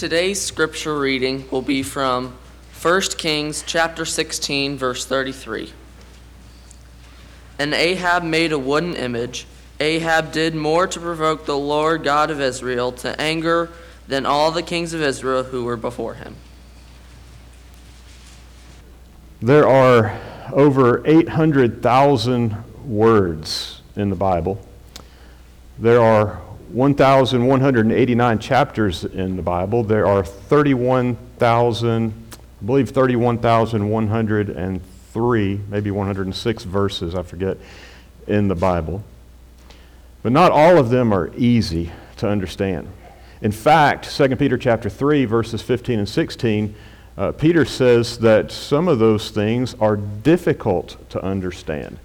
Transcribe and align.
Today's 0.00 0.40
scripture 0.40 0.98
reading 0.98 1.46
will 1.50 1.60
be 1.60 1.82
from 1.82 2.38
1 2.80 3.02
Kings 3.18 3.62
chapter 3.66 4.06
16 4.06 4.78
verse 4.78 5.04
33. 5.04 5.74
And 7.58 7.74
Ahab 7.74 8.22
made 8.22 8.50
a 8.52 8.58
wooden 8.58 8.96
image. 8.96 9.46
Ahab 9.78 10.32
did 10.32 10.54
more 10.54 10.86
to 10.86 10.98
provoke 10.98 11.44
the 11.44 11.58
Lord 11.58 12.02
God 12.02 12.30
of 12.30 12.40
Israel 12.40 12.92
to 12.92 13.20
anger 13.20 13.68
than 14.08 14.24
all 14.24 14.50
the 14.50 14.62
kings 14.62 14.94
of 14.94 15.02
Israel 15.02 15.42
who 15.42 15.64
were 15.64 15.76
before 15.76 16.14
him. 16.14 16.34
There 19.42 19.68
are 19.68 20.18
over 20.50 21.06
800,000 21.06 22.56
words 22.86 23.82
in 23.96 24.08
the 24.08 24.16
Bible. 24.16 24.66
There 25.78 26.00
are 26.00 26.40
1,189 26.72 28.38
chapters 28.38 29.04
in 29.04 29.36
the 29.36 29.42
Bible. 29.42 29.82
There 29.82 30.06
are 30.06 30.24
31,000, 30.24 32.12
I 32.12 32.14
believe 32.64 32.88
31,103, 32.90 35.60
maybe 35.68 35.90
106 35.90 36.64
verses, 36.64 37.14
I 37.14 37.22
forget, 37.22 37.58
in 38.26 38.48
the 38.48 38.54
Bible. 38.54 39.02
But 40.22 40.32
not 40.32 40.52
all 40.52 40.78
of 40.78 40.90
them 40.90 41.12
are 41.12 41.30
easy 41.36 41.90
to 42.18 42.28
understand. 42.28 42.88
In 43.42 43.52
fact, 43.52 44.14
2 44.14 44.36
Peter 44.36 44.58
chapter 44.58 44.90
3, 44.90 45.24
verses 45.24 45.62
15 45.62 46.00
and 46.00 46.08
16, 46.08 46.74
uh, 47.16 47.32
Peter 47.32 47.64
says 47.64 48.18
that 48.18 48.52
some 48.52 48.86
of 48.86 48.98
those 48.98 49.30
things 49.30 49.74
are 49.80 49.96
difficult 49.96 50.96
to 51.10 51.24
understand. 51.24 51.98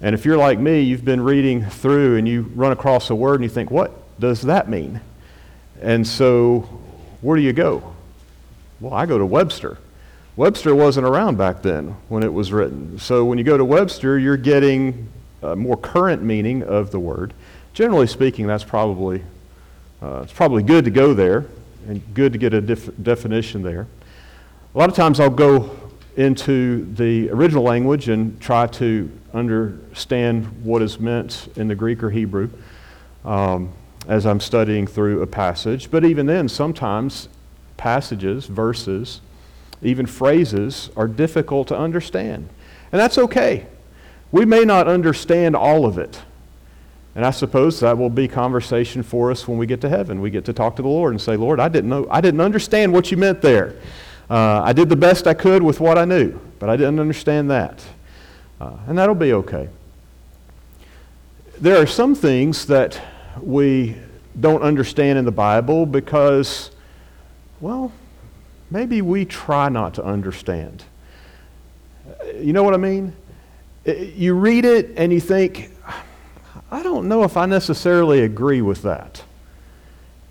And 0.00 0.14
if 0.14 0.24
you're 0.24 0.36
like 0.36 0.58
me, 0.58 0.80
you've 0.80 1.04
been 1.04 1.20
reading 1.20 1.64
through 1.64 2.16
and 2.16 2.28
you 2.28 2.42
run 2.54 2.70
across 2.72 3.10
a 3.10 3.14
word 3.14 3.36
and 3.36 3.42
you 3.42 3.48
think, 3.48 3.70
what 3.70 3.92
does 4.20 4.42
that 4.42 4.68
mean? 4.68 5.00
And 5.80 6.06
so, 6.06 6.60
where 7.20 7.36
do 7.36 7.42
you 7.42 7.52
go? 7.52 7.94
Well, 8.80 8.94
I 8.94 9.06
go 9.06 9.18
to 9.18 9.26
Webster. 9.26 9.78
Webster 10.36 10.74
wasn't 10.74 11.06
around 11.06 11.36
back 11.36 11.62
then 11.62 11.96
when 12.08 12.22
it 12.22 12.32
was 12.32 12.52
written. 12.52 12.98
So, 12.98 13.24
when 13.24 13.38
you 13.38 13.44
go 13.44 13.56
to 13.56 13.64
Webster, 13.64 14.18
you're 14.18 14.36
getting 14.36 15.08
a 15.42 15.56
more 15.56 15.76
current 15.76 16.22
meaning 16.22 16.62
of 16.62 16.90
the 16.90 17.00
word. 17.00 17.34
Generally 17.74 18.08
speaking, 18.08 18.46
that's 18.46 18.64
probably, 18.64 19.22
uh, 20.02 20.20
it's 20.22 20.32
probably 20.32 20.62
good 20.62 20.84
to 20.84 20.90
go 20.90 21.14
there 21.14 21.46
and 21.88 22.02
good 22.14 22.32
to 22.32 22.38
get 22.38 22.54
a 22.54 22.60
def- 22.60 22.90
definition 23.02 23.62
there. 23.62 23.86
A 24.74 24.78
lot 24.78 24.88
of 24.88 24.94
times 24.94 25.18
I'll 25.20 25.30
go 25.30 25.77
into 26.18 26.84
the 26.94 27.30
original 27.30 27.62
language 27.62 28.08
and 28.08 28.40
try 28.40 28.66
to 28.66 29.08
understand 29.32 30.46
what 30.64 30.82
is 30.82 30.98
meant 30.98 31.48
in 31.54 31.68
the 31.68 31.76
Greek 31.76 32.02
or 32.02 32.10
Hebrew 32.10 32.50
um, 33.24 33.72
as 34.08 34.26
I'm 34.26 34.40
studying 34.40 34.88
through 34.88 35.22
a 35.22 35.28
passage. 35.28 35.92
But 35.92 36.04
even 36.04 36.26
then, 36.26 36.48
sometimes 36.48 37.28
passages, 37.76 38.46
verses, 38.46 39.20
even 39.80 40.06
phrases 40.06 40.90
are 40.96 41.06
difficult 41.06 41.68
to 41.68 41.78
understand. 41.78 42.48
And 42.90 43.00
that's 43.00 43.16
okay. 43.16 43.66
We 44.32 44.44
may 44.44 44.64
not 44.64 44.88
understand 44.88 45.54
all 45.54 45.86
of 45.86 45.98
it. 45.98 46.20
And 47.14 47.24
I 47.24 47.30
suppose 47.30 47.78
that 47.78 47.96
will 47.96 48.10
be 48.10 48.26
conversation 48.26 49.04
for 49.04 49.30
us 49.30 49.46
when 49.46 49.56
we 49.56 49.66
get 49.66 49.80
to 49.82 49.88
heaven. 49.88 50.20
We 50.20 50.30
get 50.30 50.44
to 50.46 50.52
talk 50.52 50.74
to 50.76 50.82
the 50.82 50.88
Lord 50.88 51.12
and 51.12 51.20
say, 51.20 51.36
Lord, 51.36 51.60
I 51.60 51.68
didn't 51.68 51.90
know, 51.90 52.08
I 52.10 52.20
didn't 52.20 52.40
understand 52.40 52.92
what 52.92 53.12
you 53.12 53.16
meant 53.16 53.40
there. 53.40 53.76
Uh, 54.30 54.62
I 54.62 54.72
did 54.72 54.88
the 54.88 54.96
best 54.96 55.26
I 55.26 55.34
could 55.34 55.62
with 55.62 55.80
what 55.80 55.96
I 55.96 56.04
knew, 56.04 56.38
but 56.58 56.68
I 56.68 56.76
didn't 56.76 57.00
understand 57.00 57.50
that. 57.50 57.82
Uh, 58.60 58.76
and 58.86 58.98
that'll 58.98 59.14
be 59.14 59.32
okay. 59.32 59.68
There 61.60 61.80
are 61.80 61.86
some 61.86 62.14
things 62.14 62.66
that 62.66 63.00
we 63.40 63.96
don't 64.38 64.62
understand 64.62 65.18
in 65.18 65.24
the 65.24 65.32
Bible 65.32 65.86
because, 65.86 66.70
well, 67.60 67.90
maybe 68.70 69.02
we 69.02 69.24
try 69.24 69.68
not 69.68 69.94
to 69.94 70.04
understand. 70.04 70.84
You 72.36 72.52
know 72.52 72.62
what 72.62 72.74
I 72.74 72.78
mean? 72.78 73.14
You 73.84 74.34
read 74.34 74.64
it 74.64 74.92
and 74.96 75.12
you 75.12 75.20
think, 75.20 75.72
I 76.70 76.82
don't 76.82 77.08
know 77.08 77.22
if 77.24 77.36
I 77.36 77.46
necessarily 77.46 78.20
agree 78.20 78.60
with 78.60 78.82
that. 78.82 79.22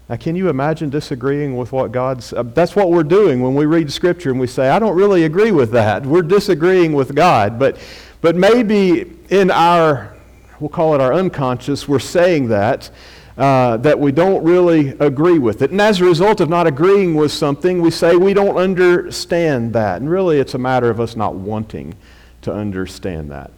Now, 0.10 0.16
can 0.16 0.38
you 0.38 0.48
imagine 0.48 0.90
disagreeing 0.90 1.58
with 1.58 1.74
what 1.74 1.92
God's. 1.92 2.32
Uh, 2.32 2.44
that's 2.44 2.76
what 2.76 2.92
we're 2.92 3.04
doing 3.04 3.42
when 3.42 3.56
we 3.56 3.66
read 3.66 3.92
Scripture 3.92 4.32
and 4.32 4.40
we 4.40 4.48
say, 4.48 4.70
I 4.70 4.80
don't 4.80 4.96
really 4.96 5.26
agree 5.26 5.52
with 5.52 5.72
that. 5.72 6.06
We're 6.06 6.22
disagreeing 6.22 6.94
with 6.94 7.14
God. 7.14 7.60
But, 7.60 7.78
but 8.22 8.36
maybe 8.36 9.18
in 9.30 9.52
our, 9.52 10.16
we'll 10.62 10.70
call 10.70 10.96
it 10.96 11.02
our 11.02 11.14
unconscious, 11.14 11.88
we're 11.88 12.00
saying 12.00 12.48
that. 12.50 12.90
Uh, 13.38 13.78
that 13.78 14.00
we 14.00 14.12
don't 14.12 14.44
really 14.44 14.98
agree 15.00 15.38
with 15.38 15.62
it. 15.62 15.70
And 15.70 15.80
as 15.80 16.02
a 16.02 16.04
result 16.04 16.42
of 16.42 16.50
not 16.50 16.66
agreeing 16.66 17.14
with 17.14 17.32
something, 17.32 17.84
we 17.84 17.92
say 17.92 18.16
we 18.16 18.34
don't 18.34 18.58
understand 18.58 19.74
that. 19.74 20.02
And 20.02 20.10
really, 20.10 20.40
it's 20.40 20.56
a 20.56 20.58
matter 20.58 20.90
of 20.90 21.00
us 21.00 21.16
not 21.16 21.36
wanting 21.36 21.94
to 22.42 22.52
understand 22.52 23.30
that. 23.30 23.52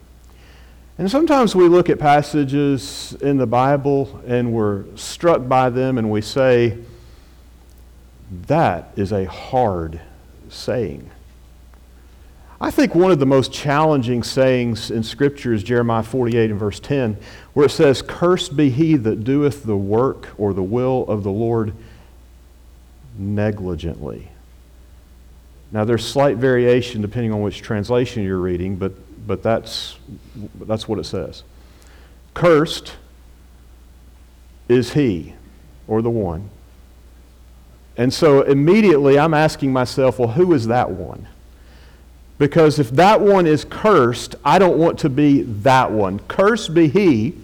And 1.00 1.10
sometimes 1.10 1.56
we 1.56 1.70
look 1.70 1.90
at 1.90 1.98
passages 1.98 3.16
in 3.22 3.38
the 3.38 3.48
Bible 3.48 4.22
and 4.28 4.52
we're 4.52 4.84
struck 4.98 5.48
by 5.48 5.70
them 5.70 5.98
and 5.98 6.12
we 6.12 6.20
say, 6.20 6.78
that 8.48 8.92
is 8.98 9.14
a 9.14 9.24
hard 9.24 10.02
saying. 10.50 11.10
I 12.60 12.70
think 12.70 12.96
one 12.96 13.12
of 13.12 13.20
the 13.20 13.26
most 13.26 13.54
challenging 13.54 14.24
sayings 14.24 14.92
in 14.92 15.04
Scripture 15.04 15.54
is 15.54 15.64
Jeremiah 15.64 16.04
48 16.04 16.52
and 16.52 16.60
verse 16.60 16.82
10, 16.82 17.16
where 17.54 17.68
it 17.68 17.72
says, 17.72 18.02
Cursed 18.02 18.58
be 18.58 18.70
he 18.70 18.98
that 18.98 19.24
doeth 19.24 19.64
the 19.64 19.78
work 19.78 20.28
or 20.38 20.54
the 20.54 20.62
will 20.62 21.06
of 21.08 21.24
the 21.24 21.32
Lord 21.32 21.74
negligently. 23.18 24.28
Now, 25.72 25.86
there's 25.86 26.06
slight 26.06 26.36
variation 26.36 27.02
depending 27.02 27.32
on 27.32 27.42
which 27.42 27.62
translation 27.62 28.24
you're 28.24 28.40
reading, 28.40 28.76
but 28.76 28.92
but 29.26 29.44
that's, 29.44 29.98
that's 30.62 30.88
what 30.88 31.00
it 31.00 31.06
says. 31.06 31.44
Cursed 32.34 32.96
is 34.68 34.94
he 34.94 35.34
or 35.88 36.02
the 36.02 36.10
one. 36.10 36.50
And 37.98 38.14
so 38.14 38.44
immediately 38.44 39.20
I'm 39.20 39.34
asking 39.34 39.74
myself, 39.74 40.20
well, 40.20 40.30
who 40.30 40.54
is 40.54 40.68
that 40.68 40.90
one? 40.92 41.28
Because 42.38 42.80
if 42.80 42.90
that 42.92 43.20
one 43.20 43.46
is 43.46 43.66
cursed, 43.66 44.36
I 44.46 44.60
don't 44.60 44.78
want 44.78 45.00
to 45.00 45.10
be 45.10 45.42
that 45.42 45.92
one. 45.92 46.20
Cursed 46.20 46.74
be 46.74 46.88
he 46.88 47.36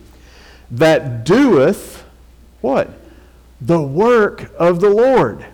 that 0.72 1.26
doeth 1.26 2.06
what? 2.62 2.90
The 3.60 3.82
work 3.82 4.52
of 4.58 4.80
the 4.80 4.90
Lord. 4.90 5.46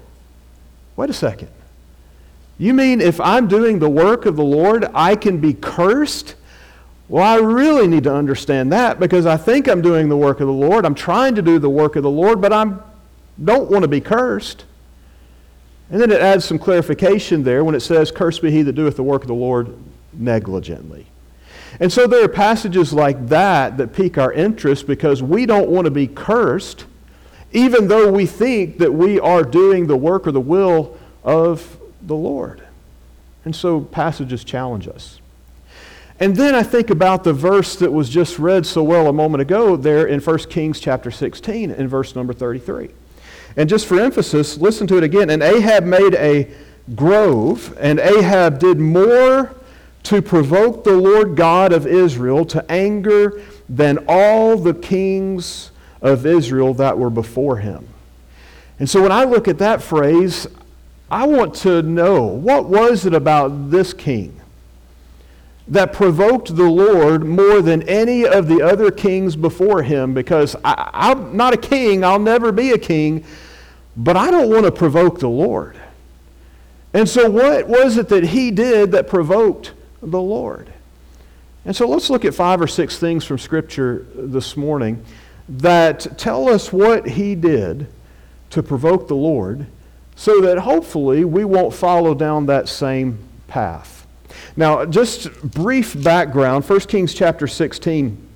Wait 0.96 1.10
a 1.10 1.14
second. 1.14 1.50
You 2.58 2.74
mean 2.74 3.02
if 3.02 3.20
I'm 3.20 3.48
doing 3.48 3.80
the 3.80 3.90
work 3.90 4.26
of 4.26 4.36
the 4.36 4.44
Lord, 4.44 4.86
I 4.94 5.16
can 5.16 5.40
be 5.40 5.54
cursed? 5.54 6.36
Well, 7.10 7.24
I 7.24 7.44
really 7.44 7.88
need 7.88 8.04
to 8.06 8.14
understand 8.14 8.72
that 8.72 9.00
because 9.00 9.26
I 9.26 9.36
think 9.36 9.68
I'm 9.68 9.82
doing 9.82 10.08
the 10.08 10.18
work 10.18 10.40
of 10.40 10.48
the 10.48 10.54
Lord. 10.54 10.86
I'm 10.86 10.96
trying 10.96 11.36
to 11.36 11.42
do 11.42 11.60
the 11.60 11.70
work 11.70 11.96
of 11.96 12.04
the 12.04 12.10
Lord, 12.10 12.40
but 12.40 12.54
I 12.54 12.74
don't 13.44 13.70
want 13.70 13.82
to 13.84 13.88
be 13.88 14.00
cursed. 14.00 14.66
And 15.90 16.00
then 16.00 16.10
it 16.10 16.22
adds 16.22 16.46
some 16.46 16.58
clarification 16.58 17.44
there 17.44 17.66
when 17.66 17.76
it 17.76 17.82
says, 17.82 18.12
Cursed 18.12 18.42
be 18.42 18.50
he 18.50 18.62
that 18.62 18.74
doeth 18.74 18.96
the 18.96 19.04
work 19.04 19.24
of 19.24 19.28
the 19.28 19.34
Lord 19.34 19.76
negligently. 20.14 21.06
And 21.82 21.92
so 21.92 22.08
there 22.08 22.24
are 22.24 22.30
passages 22.30 22.94
like 22.94 23.28
that 23.28 23.78
that 23.78 23.94
pique 23.94 24.18
our 24.18 24.32
interest 24.32 24.88
because 24.88 25.22
we 25.22 25.46
don't 25.46 25.70
want 25.70 25.86
to 25.86 25.92
be 25.92 26.08
cursed, 26.08 26.86
even 27.52 27.90
though 27.90 28.10
we 28.10 28.26
think 28.26 28.78
that 28.78 28.94
we 28.94 29.20
are 29.20 29.44
doing 29.44 29.88
the 29.88 29.98
work 29.98 30.28
or 30.28 30.32
the 30.32 30.40
will 30.40 30.98
of 31.24 31.78
the 32.02 32.16
Lord. 32.16 32.64
And 33.46 33.56
so 33.56 33.82
passages 33.82 34.44
challenge 34.44 34.88
us. 34.88 35.20
And 36.20 36.36
then 36.36 36.54
I 36.54 36.62
think 36.62 36.92
about 36.92 37.24
the 37.24 37.34
verse 37.34 37.76
that 37.78 37.92
was 37.92 38.08
just 38.08 38.38
read 38.38 38.66
so 38.66 38.84
well 38.84 39.08
a 39.08 39.14
moment 39.14 39.42
ago 39.42 39.76
there 39.76 40.06
in 40.06 40.20
1 40.20 40.38
Kings 40.50 40.80
chapter 40.80 41.10
16 41.10 41.72
in 41.72 41.88
verse 41.88 42.16
number 42.16 42.32
33. 42.32 42.92
And 43.58 43.68
just 43.68 43.88
for 43.88 44.00
emphasis, 44.00 44.58
listen 44.58 44.86
to 44.88 44.98
it 44.98 45.04
again. 45.04 45.32
And 45.32 45.42
Ahab 45.42 45.84
made 45.84 46.14
a 46.14 46.48
grove, 46.96 47.76
and 47.80 48.00
Ahab 48.00 48.60
did 48.60 48.80
more 48.80 49.56
to 50.04 50.22
provoke 50.22 50.84
the 50.84 50.96
Lord 50.96 51.36
God 51.36 51.74
of 51.74 51.88
Israel 51.88 52.46
to 52.46 52.72
anger 52.72 53.42
than 53.68 54.06
all 54.08 54.58
the 54.58 54.74
kings 54.74 55.72
of 56.02 56.26
Israel 56.26 56.74
that 56.76 56.98
were 56.98 57.10
before 57.10 57.58
him. 57.58 57.88
And 58.80 58.90
so 58.90 59.02
when 59.02 59.12
I 59.12 59.24
look 59.26 59.48
at 59.48 59.60
that 59.60 59.82
phrase, 59.82 60.48
I 61.12 61.28
want 61.28 61.54
to 61.56 61.82
know 61.82 62.24
what 62.24 62.70
was 62.70 63.06
it 63.06 63.14
about 63.14 63.70
this 63.70 63.92
king 63.92 64.40
that 65.68 65.92
provoked 65.92 66.56
the 66.56 66.70
Lord 66.70 67.26
more 67.26 67.62
than 67.62 67.84
any 67.84 68.26
of 68.26 68.48
the 68.48 68.62
other 68.62 68.92
kings 68.92 69.36
before 69.36 69.84
him 69.84 70.14
because 70.14 70.56
I, 70.64 71.12
am 71.12 71.36
not 71.36 71.54
a 71.54 71.58
king, 71.58 72.06
I'll 72.06 72.18
never 72.18 72.54
be 72.54 72.72
a 72.72 72.78
king, 72.78 73.26
but 73.98 74.16
I 74.16 74.32
don't 74.32 74.50
want 74.50 74.64
to 74.64 74.72
provoke 74.72 75.20
the 75.20 75.28
Lord. 75.28 75.78
And 76.94 77.08
so, 77.08 77.30
what 77.30 77.68
was 77.68 77.98
it 77.98 78.08
that 78.08 78.24
he 78.24 78.50
did 78.50 78.94
that 78.94 79.10
provoked 79.10 79.74
the 80.02 80.22
Lord? 80.22 80.72
And 81.66 81.76
so, 81.76 81.90
let's 81.90 82.10
look 82.10 82.24
at 82.24 82.34
five 82.34 82.62
or 82.62 82.68
six 82.68 82.98
things 82.98 83.26
from 83.26 83.38
Scripture 83.38 84.08
this 84.16 84.56
morning 84.56 85.04
that 85.50 86.18
tell 86.18 86.48
us 86.48 86.72
what 86.72 87.06
he 87.06 87.36
did 87.36 87.88
to 88.52 88.64
provoke 88.64 89.10
the 89.10 89.16
Lord 89.16 89.68
so 90.22 90.40
that 90.40 90.60
hopefully 90.60 91.26
we 91.26 91.44
won't 91.44 91.74
follow 91.74 92.14
down 92.14 92.46
that 92.46 92.70
same 92.70 93.18
path. 93.48 94.06
Now, 94.56 94.86
just 94.86 95.34
brief 95.42 96.00
background 96.04 96.64
1 96.64 96.80
Kings 96.82 97.16
chapter 97.16 97.48
16 97.48 98.30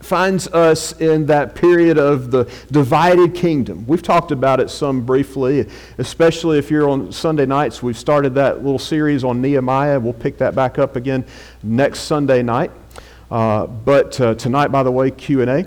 finds 0.00 0.48
us 0.48 0.92
in 1.00 1.24
that 1.24 1.54
period 1.54 1.96
of 1.96 2.30
the 2.30 2.44
divided 2.70 3.34
kingdom. 3.34 3.86
We've 3.86 4.02
talked 4.02 4.32
about 4.32 4.60
it 4.60 4.68
some 4.68 5.06
briefly, 5.06 5.66
especially 5.96 6.58
if 6.58 6.70
you're 6.70 6.90
on 6.90 7.10
Sunday 7.10 7.46
nights. 7.46 7.82
We've 7.82 7.96
started 7.96 8.34
that 8.34 8.62
little 8.62 8.78
series 8.78 9.24
on 9.24 9.40
Nehemiah. 9.40 9.98
We'll 9.98 10.12
pick 10.12 10.36
that 10.36 10.54
back 10.54 10.78
up 10.78 10.94
again 10.94 11.24
next 11.62 12.00
Sunday 12.00 12.42
night. 12.42 12.70
Uh, 13.30 13.66
but 13.66 14.20
uh, 14.20 14.34
tonight, 14.34 14.68
by 14.68 14.82
the 14.82 14.92
way, 14.92 15.10
Q&A. 15.10 15.64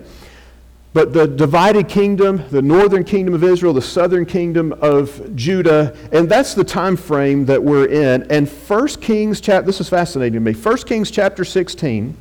But 0.93 1.13
the 1.13 1.25
divided 1.25 1.88
kingdom, 1.88 2.43
the 2.49 2.61
northern 2.61 3.05
kingdom 3.05 3.33
of 3.33 3.43
Israel, 3.45 3.71
the 3.71 3.81
southern 3.81 4.25
kingdom 4.25 4.73
of 4.81 5.35
Judah, 5.35 5.95
and 6.11 6.27
that's 6.27 6.53
the 6.53 6.65
time 6.65 6.97
frame 6.97 7.45
that 7.45 7.63
we're 7.63 7.85
in. 7.85 8.29
And 8.29 8.49
1 8.49 8.88
Kings 8.99 9.39
chapter, 9.39 9.65
this 9.65 9.79
is 9.79 9.88
fascinating 9.88 10.33
to 10.33 10.39
me. 10.41 10.51
1 10.51 10.77
Kings 10.79 11.09
chapter 11.09 11.45
16, 11.45 12.17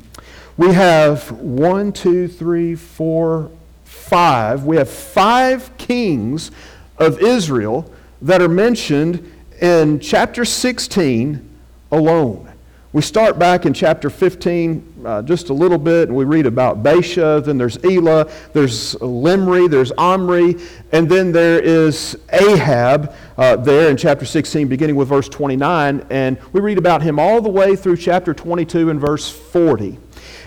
we 0.57 0.73
have 0.73 1.33
one, 1.33 1.93
two, 1.93 2.29
three, 2.29 2.77
four, 2.77 3.51
five. 3.85 4.65
We 4.65 4.77
have 4.77 4.89
five 4.89 5.77
kings 5.77 6.53
of 6.99 7.21
Israel 7.21 7.93
that 8.23 8.41
are 8.41 8.49
mentioned 8.49 9.33
in 9.61 9.99
chapter 9.99 10.45
16 10.45 11.49
alone. 11.91 12.50
We 12.93 13.03
start 13.03 13.39
back 13.39 13.67
in 13.67 13.73
chapter 13.73 14.11
15 14.11 15.05
uh, 15.07 15.23
just 15.23 15.49
a 15.51 15.53
little 15.53 15.79
bit, 15.79 16.09
and 16.09 16.17
we 16.17 16.25
read 16.25 16.45
about 16.45 16.83
Baasha. 16.83 17.45
Then 17.45 17.57
there's 17.57 17.79
Elah, 17.85 18.29
there's 18.53 18.97
Zimri, 18.99 19.69
there's 19.69 19.93
Omri, 19.93 20.57
and 20.91 21.09
then 21.09 21.31
there 21.31 21.61
is 21.61 22.19
Ahab 22.33 23.15
uh, 23.39 23.55
there 23.55 23.91
in 23.91 23.97
chapter 23.97 24.27
16, 24.27 24.67
beginning 24.67 24.97
with 24.97 25.07
verse 25.07 25.29
29. 25.29 26.05
And 26.11 26.37
we 26.53 26.61
read 26.61 26.79
about 26.79 27.01
him 27.01 27.21
all 27.21 27.41
the 27.41 27.49
way 27.49 27.77
through 27.77 27.97
chapter 27.97 28.35
22 28.35 28.91
and 28.91 29.01
verse 29.01 29.31
40. 29.31 29.97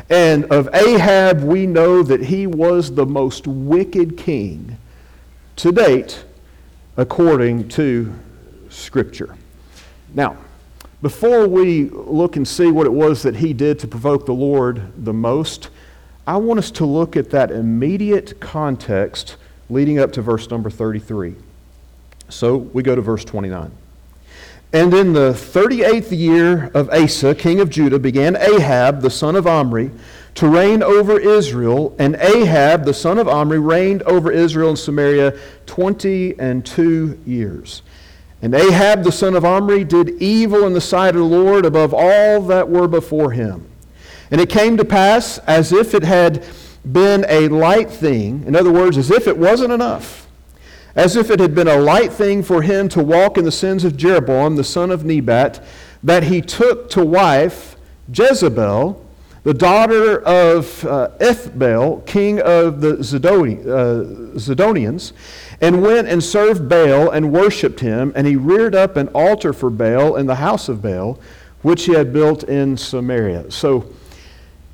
And 0.10 0.44
of 0.52 0.68
Ahab, 0.74 1.44
we 1.44 1.66
know 1.66 2.04
that 2.04 2.26
he 2.26 2.46
was 2.46 2.94
the 2.94 3.06
most 3.06 3.48
wicked 3.48 4.18
king 4.18 4.78
to 5.56 5.72
date, 5.72 6.26
according 6.98 7.70
to 7.70 8.14
Scripture. 8.70 9.38
Now, 10.14 10.36
before 11.04 11.50
we 11.50 11.90
look 11.90 12.38
and 12.38 12.48
see 12.48 12.72
what 12.72 12.88
it 12.88 12.94
was 12.94 13.24
that 13.24 13.36
he 13.36 13.52
did 13.52 13.78
to 13.80 13.88
provoke 13.88 14.26
the 14.26 14.34
Lord 14.34 14.82
the 15.04 15.12
most, 15.12 15.70
I 16.26 16.38
want 16.38 16.60
us 16.60 16.72
to 16.72 16.86
look 16.86 17.18
at 17.18 17.30
that 17.32 17.52
immediate 17.52 18.40
context 18.40 19.36
leading 19.70 20.00
up 20.00 20.14
to 20.14 20.22
verse 20.22 20.50
number 20.50 20.70
33. 20.70 21.36
So 22.30 22.56
we 22.56 22.84
go 22.84 22.96
to 22.96 23.02
verse 23.02 23.26
29. 23.26 23.70
And 24.72 24.94
in 24.94 25.12
the 25.12 25.34
38th 25.34 26.18
year 26.18 26.72
of 26.74 26.90
Asa, 26.90 27.36
king 27.36 27.60
of 27.60 27.70
Judah, 27.70 28.00
began 28.00 28.38
Ahab, 28.38 29.02
the 29.02 29.12
son 29.12 29.36
of 29.36 29.46
Omri, 29.46 29.92
to 30.36 30.48
reign 30.48 30.82
over 30.82 31.20
Israel. 31.20 31.94
And 32.00 32.16
Ahab, 32.16 32.86
the 32.86 32.94
son 32.94 33.20
of 33.20 33.28
Omri, 33.28 33.60
reigned 33.60 34.04
over 34.04 34.32
Israel 34.32 34.70
and 34.70 34.80
Samaria 34.80 35.38
20 35.66 36.40
and 36.40 36.66
two 36.66 37.20
years. 37.26 37.82
And 38.44 38.54
Ahab 38.54 39.04
the 39.06 39.12
son 39.12 39.36
of 39.36 39.46
Omri 39.46 39.86
did 39.86 40.22
evil 40.22 40.68
in 40.68 40.74
the 40.74 40.82
sight 40.82 41.16
of 41.16 41.22
the 41.22 41.38
Lord 41.38 41.66
above 41.66 41.94
all 41.94 42.42
that 42.42 42.68
were 42.68 42.90
before 42.90 43.32
him. 43.32 43.66
And 44.32 44.42
it 44.42 44.50
came 44.50 44.76
to 44.76 44.84
pass 44.84 45.38
as 45.40 45.72
if 45.72 45.94
it 45.94 46.04
had 46.04 46.46
been 46.84 47.26
a 47.30 47.48
light 47.48 47.90
thing, 47.90 48.44
in 48.46 48.54
other 48.54 48.70
words, 48.70 48.98
as 48.98 49.10
if 49.10 49.28
it 49.28 49.38
wasn't 49.38 49.72
enough, 49.72 50.28
as 50.94 51.16
if 51.16 51.32
it 51.32 51.40
had 51.40 51.56
been 51.56 51.70
a 51.70 51.78
light 51.78 52.12
thing 52.12 52.44
for 52.44 52.62
him 52.62 52.90
to 52.90 53.02
walk 53.02 53.38
in 53.38 53.46
the 53.46 53.52
sins 53.52 53.86
of 53.86 53.96
Jeroboam 53.96 54.58
the 54.58 54.64
son 54.66 54.92
of 54.92 55.06
Nebat, 55.06 55.64
that 56.04 56.24
he 56.24 56.42
took 56.42 56.90
to 56.90 57.06
wife 57.06 57.78
Jezebel, 58.14 59.00
the 59.44 59.54
daughter 59.54 60.20
of 60.20 60.84
uh, 60.84 61.12
Ethbaal, 61.22 62.06
king 62.06 62.42
of 62.42 62.82
the 62.82 62.96
uh, 62.96 63.04
Zidonians, 64.38 65.14
and 65.64 65.82
went 65.82 66.10
and 66.10 66.22
served 66.22 66.68
Baal 66.68 67.10
and 67.10 67.32
worshipped 67.32 67.80
him, 67.80 68.12
and 68.18 68.28
he 68.28 68.36
reared 68.36 68.76
up 68.76 68.98
an 68.98 69.08
altar 69.10 69.54
for 69.54 69.70
Baal 69.70 70.18
in 70.18 70.26
the 70.26 70.36
house 70.36 70.68
of 70.68 70.82
Baal, 70.82 71.18
which 71.62 71.86
he 71.86 71.94
had 71.94 72.12
built 72.12 72.44
in 72.44 72.76
Samaria. 72.76 73.50
So, 73.50 73.90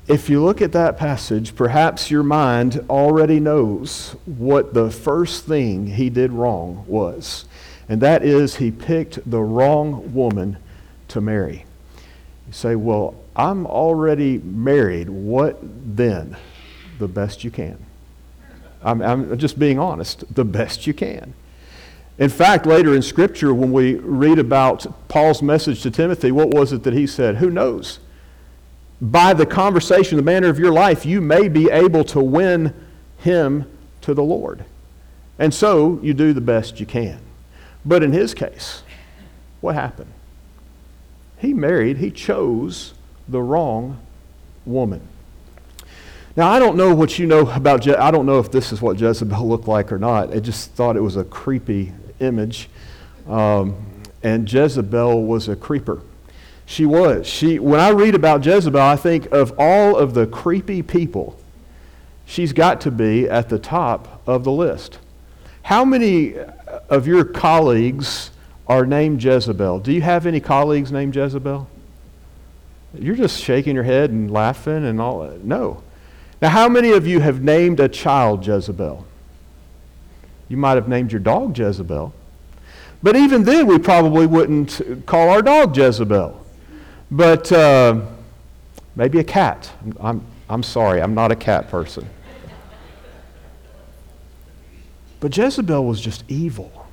if 0.08 0.28
you 0.28 0.42
look 0.42 0.60
at 0.60 0.72
that 0.72 0.98
passage, 0.98 1.54
perhaps 1.54 2.10
your 2.10 2.24
mind 2.24 2.84
already 2.90 3.38
knows 3.38 4.16
what 4.26 4.74
the 4.74 4.90
first 4.90 5.46
thing 5.46 5.86
he 5.86 6.10
did 6.10 6.32
wrong 6.32 6.84
was. 6.88 7.44
And 7.88 8.00
that 8.00 8.24
is, 8.24 8.56
he 8.56 8.72
picked 8.72 9.30
the 9.30 9.40
wrong 9.40 10.12
woman 10.12 10.56
to 11.06 11.20
marry. 11.20 11.66
You 12.48 12.52
say, 12.52 12.74
Well, 12.74 13.14
I'm 13.36 13.64
already 13.64 14.38
married. 14.38 15.08
What 15.08 15.58
then? 15.62 16.36
The 16.98 17.06
best 17.06 17.44
you 17.44 17.52
can. 17.52 17.86
I'm, 18.82 19.02
I'm 19.02 19.38
just 19.38 19.58
being 19.58 19.78
honest, 19.78 20.24
the 20.34 20.44
best 20.44 20.86
you 20.86 20.94
can. 20.94 21.34
In 22.18 22.28
fact, 22.28 22.66
later 22.66 22.94
in 22.94 23.02
Scripture, 23.02 23.54
when 23.54 23.72
we 23.72 23.94
read 23.94 24.38
about 24.38 25.08
Paul's 25.08 25.42
message 25.42 25.82
to 25.82 25.90
Timothy, 25.90 26.30
what 26.30 26.50
was 26.50 26.72
it 26.72 26.82
that 26.82 26.92
he 26.92 27.06
said? 27.06 27.36
Who 27.36 27.50
knows? 27.50 27.98
By 29.00 29.32
the 29.32 29.46
conversation, 29.46 30.16
the 30.16 30.22
manner 30.22 30.48
of 30.48 30.58
your 30.58 30.72
life, 30.72 31.06
you 31.06 31.22
may 31.22 31.48
be 31.48 31.70
able 31.70 32.04
to 32.04 32.20
win 32.20 32.74
him 33.18 33.64
to 34.02 34.12
the 34.12 34.22
Lord. 34.22 34.64
And 35.38 35.54
so 35.54 35.98
you 36.02 36.12
do 36.12 36.34
the 36.34 36.42
best 36.42 36.78
you 36.78 36.84
can. 36.86 37.20
But 37.84 38.02
in 38.02 38.12
his 38.12 38.34
case, 38.34 38.82
what 39.62 39.74
happened? 39.74 40.12
He 41.38 41.54
married, 41.54 41.96
he 41.96 42.10
chose 42.10 42.92
the 43.26 43.40
wrong 43.40 43.98
woman. 44.66 45.00
Now, 46.36 46.50
I 46.50 46.58
don't 46.58 46.76
know 46.76 46.94
what 46.94 47.18
you 47.18 47.26
know 47.26 47.48
about, 47.50 47.82
Je- 47.82 47.94
I 47.94 48.10
don't 48.10 48.24
know 48.26 48.38
if 48.38 48.50
this 48.50 48.72
is 48.72 48.80
what 48.80 49.00
Jezebel 49.00 49.48
looked 49.48 49.66
like 49.66 49.90
or 49.90 49.98
not. 49.98 50.32
I 50.34 50.38
just 50.40 50.70
thought 50.72 50.96
it 50.96 51.00
was 51.00 51.16
a 51.16 51.24
creepy 51.24 51.92
image. 52.20 52.68
Um, 53.28 53.74
and 54.22 54.50
Jezebel 54.50 55.24
was 55.24 55.48
a 55.48 55.56
creeper. 55.56 56.02
She 56.66 56.86
was. 56.86 57.26
She, 57.26 57.58
when 57.58 57.80
I 57.80 57.88
read 57.88 58.14
about 58.14 58.46
Jezebel, 58.46 58.80
I 58.80 58.96
think 58.96 59.26
of 59.32 59.52
all 59.58 59.96
of 59.96 60.14
the 60.14 60.26
creepy 60.26 60.82
people, 60.82 61.36
she's 62.26 62.52
got 62.52 62.80
to 62.82 62.90
be 62.92 63.28
at 63.28 63.48
the 63.48 63.58
top 63.58 64.22
of 64.26 64.44
the 64.44 64.52
list. 64.52 64.98
How 65.62 65.84
many 65.84 66.36
of 66.88 67.06
your 67.06 67.24
colleagues 67.24 68.30
are 68.68 68.86
named 68.86 69.22
Jezebel? 69.22 69.80
Do 69.80 69.92
you 69.92 70.02
have 70.02 70.26
any 70.26 70.38
colleagues 70.38 70.92
named 70.92 71.16
Jezebel? 71.16 71.66
You're 72.94 73.16
just 73.16 73.42
shaking 73.42 73.74
your 73.74 73.84
head 73.84 74.10
and 74.10 74.30
laughing 74.30 74.84
and 74.84 75.00
all. 75.00 75.28
No. 75.42 75.82
Now, 76.42 76.48
how 76.48 76.68
many 76.68 76.92
of 76.92 77.06
you 77.06 77.20
have 77.20 77.42
named 77.42 77.80
a 77.80 77.88
child 77.88 78.46
Jezebel? 78.46 79.06
You 80.48 80.56
might 80.56 80.74
have 80.74 80.88
named 80.88 81.12
your 81.12 81.20
dog 81.20 81.56
Jezebel. 81.56 82.14
But 83.02 83.16
even 83.16 83.44
then, 83.44 83.66
we 83.66 83.78
probably 83.78 84.26
wouldn't 84.26 85.06
call 85.06 85.28
our 85.30 85.42
dog 85.42 85.76
Jezebel. 85.76 86.38
But 87.10 87.52
uh, 87.52 88.00
maybe 88.96 89.18
a 89.18 89.24
cat. 89.24 89.70
I'm, 90.00 90.24
I'm 90.48 90.62
sorry, 90.62 91.02
I'm 91.02 91.14
not 91.14 91.30
a 91.30 91.36
cat 91.36 91.68
person. 91.68 92.08
But 95.20 95.36
Jezebel 95.36 95.84
was 95.84 96.00
just 96.00 96.24
evil. 96.28 96.86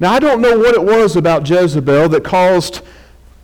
Now, 0.00 0.12
I 0.12 0.18
don't 0.18 0.40
know 0.40 0.58
what 0.58 0.74
it 0.74 0.82
was 0.82 1.16
about 1.16 1.48
Jezebel 1.48 2.08
that 2.08 2.24
caused 2.24 2.80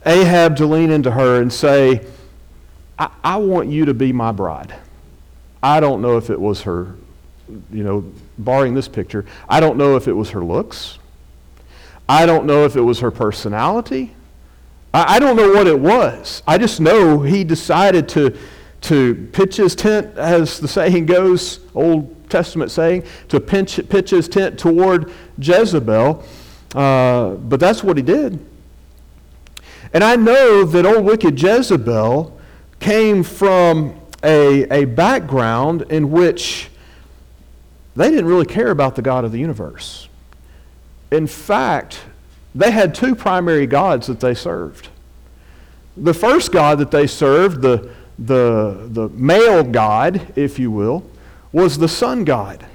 Ahab 0.06 0.56
to 0.56 0.66
lean 0.66 0.90
into 0.90 1.10
her 1.10 1.40
and 1.40 1.52
say, 1.52 2.04
I, 2.98 3.10
I 3.22 3.36
want 3.36 3.68
you 3.68 3.84
to 3.84 3.94
be 3.94 4.12
my 4.12 4.32
bride. 4.32 4.74
I 5.62 5.80
don't 5.80 6.02
know 6.02 6.16
if 6.16 6.30
it 6.30 6.40
was 6.40 6.62
her, 6.62 6.94
you 7.70 7.84
know, 7.84 8.04
barring 8.38 8.74
this 8.74 8.88
picture, 8.88 9.24
I 9.48 9.60
don't 9.60 9.76
know 9.76 9.96
if 9.96 10.08
it 10.08 10.12
was 10.12 10.30
her 10.30 10.44
looks. 10.44 10.98
I 12.08 12.26
don't 12.26 12.46
know 12.46 12.64
if 12.64 12.76
it 12.76 12.80
was 12.80 13.00
her 13.00 13.10
personality. 13.10 14.14
I, 14.92 15.16
I 15.16 15.18
don't 15.18 15.36
know 15.36 15.52
what 15.52 15.66
it 15.66 15.78
was. 15.78 16.42
I 16.46 16.58
just 16.58 16.80
know 16.80 17.20
he 17.22 17.44
decided 17.44 18.08
to, 18.10 18.36
to 18.82 19.28
pitch 19.32 19.56
his 19.56 19.74
tent, 19.74 20.18
as 20.18 20.58
the 20.58 20.68
saying 20.68 21.06
goes, 21.06 21.60
Old 21.74 22.28
Testament 22.28 22.70
saying, 22.70 23.04
to 23.28 23.40
pitch, 23.40 23.80
pitch 23.88 24.10
his 24.10 24.28
tent 24.28 24.58
toward 24.58 25.12
Jezebel. 25.38 26.24
Uh, 26.74 27.30
but 27.34 27.60
that's 27.60 27.84
what 27.84 27.96
he 27.96 28.02
did. 28.02 28.44
And 29.92 30.02
I 30.02 30.16
know 30.16 30.64
that 30.64 30.86
old 30.86 31.04
wicked 31.04 31.40
Jezebel 31.40 32.38
came 32.80 33.22
from 33.22 34.00
a, 34.24 34.82
a 34.82 34.84
background 34.84 35.82
in 35.90 36.10
which 36.10 36.70
they 37.96 38.10
didn't 38.10 38.26
really 38.26 38.46
care 38.46 38.70
about 38.70 38.96
the 38.96 39.02
God 39.02 39.24
of 39.24 39.32
the 39.32 39.38
universe. 39.38 40.08
In 41.10 41.26
fact, 41.26 42.00
they 42.54 42.70
had 42.70 42.94
two 42.94 43.14
primary 43.14 43.66
gods 43.66 44.06
that 44.06 44.20
they 44.20 44.34
served. 44.34 44.88
The 45.96 46.14
first 46.14 46.52
God 46.52 46.78
that 46.78 46.90
they 46.90 47.06
served, 47.06 47.60
the, 47.60 47.90
the, 48.18 48.88
the 48.90 49.08
male 49.10 49.62
God, 49.62 50.32
if 50.36 50.58
you 50.58 50.70
will, 50.70 51.04
was 51.52 51.78
the 51.78 51.88
sun 51.88 52.24
god. 52.24 52.66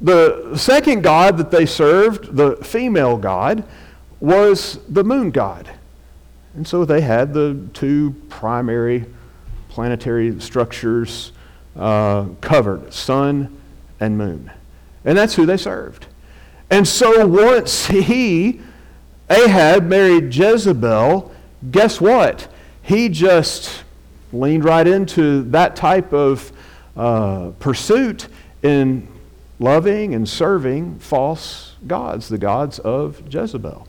The 0.00 0.56
second 0.56 1.02
god 1.02 1.36
that 1.38 1.50
they 1.50 1.66
served, 1.66 2.36
the 2.36 2.56
female 2.56 3.18
god, 3.18 3.64
was 4.20 4.78
the 4.88 5.04
moon 5.04 5.30
god. 5.30 5.70
And 6.54 6.66
so 6.66 6.84
they 6.84 7.02
had 7.02 7.34
the 7.34 7.68
two 7.74 8.14
primary 8.28 9.04
planetary 9.78 10.40
structures 10.40 11.30
uh, 11.76 12.24
covered 12.40 12.92
sun 12.92 13.56
and 14.00 14.18
moon. 14.18 14.50
And 15.04 15.16
that's 15.16 15.36
who 15.36 15.46
they 15.46 15.56
served. 15.56 16.08
And 16.68 16.84
so 16.88 17.24
once 17.28 17.86
he, 17.86 18.60
Ahab, 19.30 19.84
married 19.84 20.34
Jezebel, 20.34 21.30
guess 21.70 22.00
what? 22.00 22.48
He 22.82 23.08
just 23.08 23.84
leaned 24.32 24.64
right 24.64 24.84
into 24.84 25.44
that 25.50 25.76
type 25.76 26.12
of 26.12 26.50
uh, 26.96 27.52
pursuit 27.60 28.26
in 28.64 29.06
loving 29.60 30.12
and 30.12 30.28
serving 30.28 30.98
false 30.98 31.76
gods, 31.86 32.28
the 32.28 32.38
gods 32.38 32.80
of 32.80 33.22
Jezebel. 33.32 33.86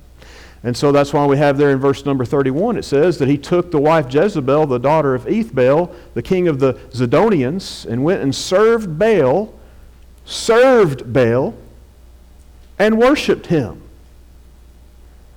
And 0.63 0.75
so 0.75 0.91
that's 0.91 1.13
why 1.13 1.25
we 1.25 1.37
have 1.37 1.57
there 1.57 1.71
in 1.71 1.79
verse 1.79 2.05
number 2.05 2.25
31, 2.25 2.77
it 2.77 2.83
says 2.83 3.17
that 3.19 3.29
he 3.29 3.37
took 3.37 3.71
the 3.71 3.79
wife 3.79 4.13
Jezebel, 4.13 4.67
the 4.67 4.77
daughter 4.77 5.15
of 5.15 5.25
Ethbaal, 5.25 5.93
the 6.13 6.21
king 6.21 6.49
of 6.49 6.59
the 6.59 6.73
Zidonians, 6.91 7.85
and 7.85 8.03
went 8.03 8.21
and 8.21 8.35
served 8.35 8.99
Baal, 8.99 9.53
served 10.25 11.13
Baal, 11.13 11.55
and 12.77 12.97
worshiped 12.99 13.47
him. 13.47 13.81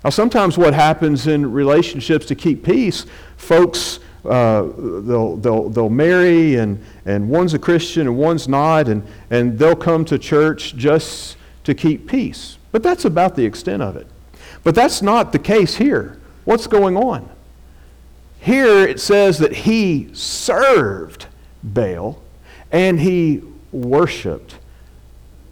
Now, 0.02 0.10
sometimes 0.10 0.58
what 0.58 0.74
happens 0.74 1.28
in 1.28 1.52
relationships 1.52 2.26
to 2.26 2.34
keep 2.34 2.64
peace, 2.64 3.06
folks, 3.36 4.00
uh, 4.24 4.62
they'll, 4.62 5.36
they'll, 5.36 5.68
they'll 5.68 5.88
marry, 5.88 6.56
and, 6.56 6.84
and 7.06 7.28
one's 7.28 7.54
a 7.54 7.58
Christian 7.60 8.08
and 8.08 8.16
one's 8.16 8.48
not, 8.48 8.88
and, 8.88 9.06
and 9.30 9.56
they'll 9.56 9.76
come 9.76 10.04
to 10.06 10.18
church 10.18 10.74
just 10.74 11.36
to 11.62 11.74
keep 11.74 12.08
peace. 12.08 12.58
But 12.72 12.82
that's 12.82 13.04
about 13.04 13.36
the 13.36 13.44
extent 13.44 13.82
of 13.82 13.96
it. 13.96 14.08
But 14.64 14.74
that's 14.74 15.02
not 15.02 15.32
the 15.32 15.38
case 15.38 15.76
here. 15.76 16.18
What's 16.44 16.66
going 16.66 16.96
on? 16.96 17.28
Here 18.40 18.86
it 18.86 19.00
says 19.00 19.38
that 19.38 19.52
he 19.52 20.10
served 20.12 21.26
Baal 21.62 22.20
and 22.70 22.98
he 22.98 23.42
worshiped 23.70 24.56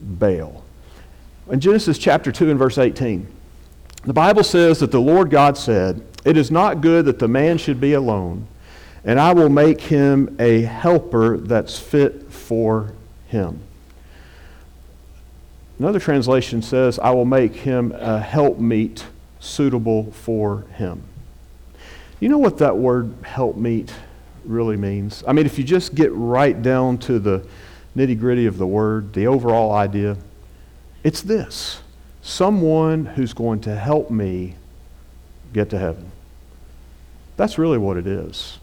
Baal. 0.01 0.65
In 1.49 1.61
Genesis 1.61 1.99
chapter 1.99 2.33
2 2.33 2.51
and 2.51 2.59
verse 2.59 2.79
18, 2.79 3.27
the 4.05 4.13
Bible 4.13 4.43
says 4.43 4.81
that 4.81 4.91
the 4.91 5.01
Lord 5.01 5.31
God 5.31 5.57
said, 5.59 6.05
It 6.25 6.37
is 6.37 6.51
not 6.51 6.81
good 6.81 7.05
that 7.05 7.19
the 7.19 7.29
man 7.29 7.59
should 7.59 7.81
be 7.81 7.93
alone, 7.93 8.47
and 9.05 9.21
I 9.21 9.33
will 9.35 9.49
make 9.49 9.81
him 9.81 10.37
a 10.39 10.63
helper 10.63 11.37
that's 11.37 11.79
fit 11.79 12.33
for 12.33 12.93
him. 13.27 13.61
Another 15.81 15.99
translation 15.99 16.61
says, 16.61 16.99
I 16.99 17.11
will 17.13 17.25
make 17.25 17.55
him 17.55 17.93
a 17.93 18.21
helpmeet 18.21 19.05
suitable 19.39 20.13
for 20.13 20.67
him. 20.75 21.03
You 22.21 22.29
know 22.29 22.37
what 22.37 22.59
that 22.59 22.77
word 22.77 23.15
helpmeet 23.23 23.91
really 24.45 24.77
means? 24.77 25.25
I 25.27 25.33
mean, 25.33 25.47
if 25.47 25.57
you 25.57 25.65
just 25.65 25.95
get 25.95 26.13
right 26.13 26.61
down 26.61 26.99
to 26.99 27.19
the 27.19 27.47
nitty 27.97 28.21
gritty 28.21 28.45
of 28.45 28.59
the 28.59 28.67
word, 28.67 29.15
the 29.15 29.27
overall 29.27 29.73
idea, 29.73 30.19
it's 31.03 31.23
this 31.23 31.81
someone 32.21 33.07
who's 33.07 33.33
going 33.33 33.63
to 33.63 33.75
help 33.75 34.11
me 34.11 34.57
get 35.55 35.71
to 35.71 35.79
heaven. 35.79 36.13
That's 37.39 37.57
really 37.57 37.79
what 37.79 37.97
it 37.97 38.07
is. 38.07 38.59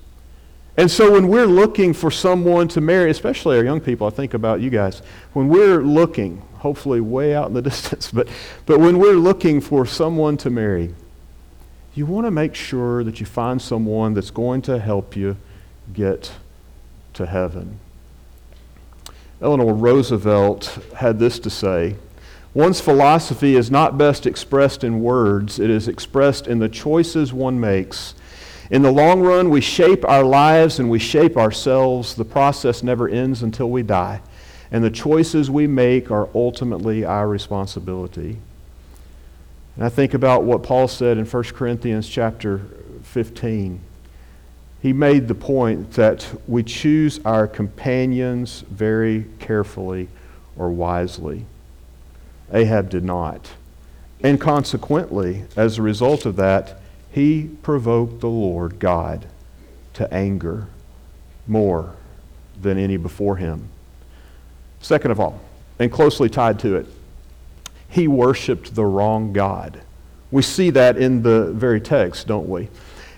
And 0.77 0.91
so 0.91 1.13
when 1.13 1.29
we're 1.29 1.47
looking 1.47 1.95
for 1.95 2.11
someone 2.11 2.67
to 2.67 2.79
marry, 2.79 3.09
especially 3.09 3.57
our 3.57 3.63
young 3.63 3.81
people, 3.81 4.05
I 4.05 4.11
think 4.11 4.35
about 4.35 4.61
you 4.61 4.69
guys, 4.69 5.01
when 5.33 5.47
we're 5.47 5.81
looking, 5.81 6.43
hopefully 6.59 7.01
way 7.01 7.35
out 7.35 7.47
in 7.47 7.53
the 7.53 7.61
distance, 7.71 8.11
but, 8.11 8.27
but 8.65 8.79
when 8.79 8.97
we're 8.99 9.13
looking 9.13 9.61
for 9.61 9.85
someone 9.85 10.37
to 10.37 10.49
marry, 10.49 10.93
you 11.93 12.05
want 12.05 12.25
to 12.27 12.31
make 12.31 12.53
sure 12.53 13.03
that 13.03 13.19
you 13.19 13.25
find 13.25 13.61
someone 13.61 14.13
that's 14.13 14.31
going 14.31 14.61
to 14.63 14.79
help 14.79 15.15
you 15.15 15.37
get 15.93 16.31
to 17.13 17.25
heaven. 17.25 17.79
Eleanor 19.41 19.73
Roosevelt 19.73 20.79
had 20.97 21.19
this 21.19 21.39
to 21.39 21.49
say 21.49 21.95
One's 22.53 22.81
philosophy 22.81 23.55
is 23.55 23.69
not 23.69 23.97
best 23.97 24.25
expressed 24.25 24.83
in 24.83 25.01
words, 25.01 25.59
it 25.59 25.69
is 25.69 25.87
expressed 25.87 26.47
in 26.47 26.59
the 26.59 26.69
choices 26.69 27.33
one 27.33 27.59
makes 27.59 28.15
in 28.69 28.81
the 28.81 28.91
long 28.91 29.21
run, 29.21 29.49
we 29.49 29.61
shape 29.61 30.03
our 30.05 30.23
lives 30.23 30.79
and 30.79 30.89
we 30.89 30.99
shape 30.99 31.37
ourselves. 31.37 32.15
The 32.15 32.25
process 32.25 32.83
never 32.83 33.07
ends 33.07 33.41
until 33.41 33.69
we 33.69 33.81
die. 33.81 34.21
And 34.71 34.83
the 34.83 34.91
choices 34.91 35.49
we 35.49 35.67
make 35.67 36.11
are 36.11 36.29
ultimately 36.35 37.05
our 37.05 37.27
responsibility. 37.27 38.37
And 39.75 39.85
I 39.85 39.89
think 39.89 40.13
about 40.13 40.43
what 40.43 40.63
Paul 40.63 40.87
said 40.87 41.17
in 41.17 41.25
1 41.25 41.43
Corinthians 41.43 42.09
chapter 42.09 42.61
15. 43.03 43.79
He 44.81 44.93
made 44.93 45.27
the 45.27 45.35
point 45.35 45.91
that 45.93 46.27
we 46.47 46.63
choose 46.63 47.19
our 47.25 47.47
companions 47.47 48.63
very 48.69 49.25
carefully 49.39 50.07
or 50.57 50.69
wisely. 50.69 51.45
Ahab 52.51 52.89
did 52.89 53.03
not. 53.03 53.49
And 54.23 54.39
consequently, 54.41 55.43
as 55.55 55.77
a 55.77 55.81
result 55.81 56.25
of 56.25 56.35
that, 56.37 56.79
he 57.11 57.49
provoked 57.61 58.19
the 58.19 58.29
Lord 58.29 58.79
God 58.79 59.27
to 59.93 60.11
anger 60.13 60.67
more 61.47 61.95
than 62.59 62.77
any 62.77 62.97
before 62.97 63.37
him. 63.37 63.69
Second 64.81 65.11
of 65.11 65.19
all, 65.19 65.39
and 65.79 65.91
closely 65.91 66.29
tied 66.29 66.59
to 66.59 66.75
it, 66.75 66.85
he 67.89 68.07
worshiped 68.07 68.75
the 68.75 68.85
wrong 68.85 69.33
God. 69.33 69.81
We 70.31 70.41
see 70.41 70.69
that 70.71 70.97
in 70.97 71.23
the 71.23 71.51
very 71.53 71.79
text, 71.79 72.27
don't 72.27 72.49
we? 72.49 72.69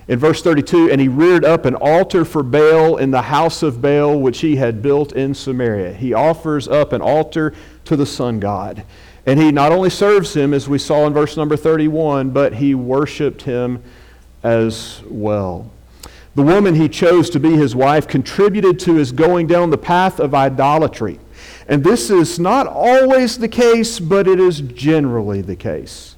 In 0.08 0.18
verse 0.18 0.42
32, 0.42 0.90
and 0.90 1.00
he 1.00 1.08
reared 1.08 1.46
up 1.46 1.66
an 1.66 1.76
altar 1.76 2.26
for 2.26 2.42
Baal 2.42 2.98
in 2.98 3.12
the 3.12 3.22
house 3.24 3.62
of 3.62 3.82
Baal, 3.82 4.20
which 4.20 4.40
he 4.40 4.56
had 4.56 4.82
built 4.82 5.12
in 5.14 5.34
Samaria. 5.34 5.94
He 5.94 6.14
offers 6.14 6.68
up 6.68 6.94
an 6.94 7.02
altar 7.02 7.54
to 7.86 7.96
the 7.96 8.06
sun 8.06 8.40
god. 8.40 8.84
And 9.26 9.40
he 9.40 9.52
not 9.52 9.72
only 9.72 9.92
serves 9.92 10.36
him, 10.36 10.54
as 10.54 10.68
we 10.68 10.80
saw 10.80 11.06
in 11.06 11.14
verse 11.14 11.38
number 11.38 11.56
31, 11.56 12.32
but 12.32 12.56
he 12.56 12.74
worshiped 12.74 13.44
him 13.44 13.84
as 14.42 15.02
well. 15.08 15.70
The 16.34 16.42
woman 16.42 16.74
he 16.76 16.90
chose 16.90 17.30
to 17.32 17.40
be 17.40 17.56
his 17.56 17.76
wife 17.76 18.08
contributed 18.08 18.80
to 18.80 18.96
his 18.96 19.12
going 19.12 19.46
down 19.46 19.70
the 19.70 19.78
path 19.78 20.20
of 20.20 20.34
idolatry. 20.34 21.20
And 21.70 21.84
this 21.84 22.10
is 22.10 22.40
not 22.40 22.66
always 22.66 23.38
the 23.38 23.48
case, 23.48 24.00
but 24.00 24.28
it 24.28 24.40
is 24.40 24.62
generally 24.62 25.42
the 25.42 25.56
case. 25.56 26.16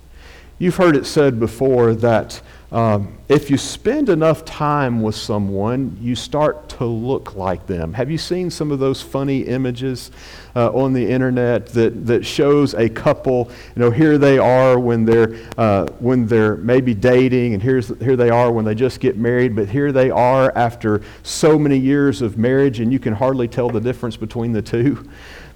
You've 0.60 0.78
heard 0.78 0.96
it 0.96 1.06
said 1.06 1.42
before 1.42 1.94
that 1.96 2.42
um, 2.72 3.18
if 3.28 3.50
you 3.50 3.58
spend 3.58 4.08
enough 4.08 4.46
time 4.46 5.02
with 5.02 5.16
someone, 5.16 5.98
you 6.00 6.16
start 6.16 6.70
to 6.70 6.86
look 6.86 7.36
like 7.36 7.68
them. 7.68 7.92
Have 7.94 8.10
you 8.10 8.18
seen 8.18 8.50
some 8.50 8.72
of 8.72 8.80
those 8.80 9.02
funny 9.02 9.42
images 9.42 10.10
uh, 10.56 10.72
on 10.72 10.94
the 10.94 11.06
internet 11.06 11.66
that, 11.68 12.06
that 12.06 12.26
shows 12.26 12.74
a 12.74 12.88
couple? 12.88 13.52
You 13.76 13.82
know, 13.82 13.92
here 13.92 14.18
they 14.18 14.38
are 14.38 14.80
when 14.80 15.04
they're 15.04 15.36
uh, 15.58 15.88
when 16.00 16.28
they're 16.28 16.56
maybe 16.56 16.94
dating, 16.94 17.56
and 17.56 17.62
here's 17.62 17.90
here 18.00 18.16
they 18.16 18.30
are 18.30 18.54
when 18.54 18.64
they 18.64 18.76
just 18.76 19.02
get 19.02 19.18
married. 19.18 19.54
But 19.54 19.68
here 19.68 19.92
they 19.92 20.10
are 20.10 20.56
after 20.56 21.02
so 21.24 21.60
many 21.60 21.78
years 21.78 22.22
of 22.22 22.38
marriage, 22.38 22.80
and 22.80 22.94
you 22.94 23.00
can 23.00 23.14
hardly 23.14 23.50
tell 23.50 23.70
the 23.70 23.82
difference 23.82 24.16
between 24.16 24.54
the 24.54 24.62
two 24.62 25.10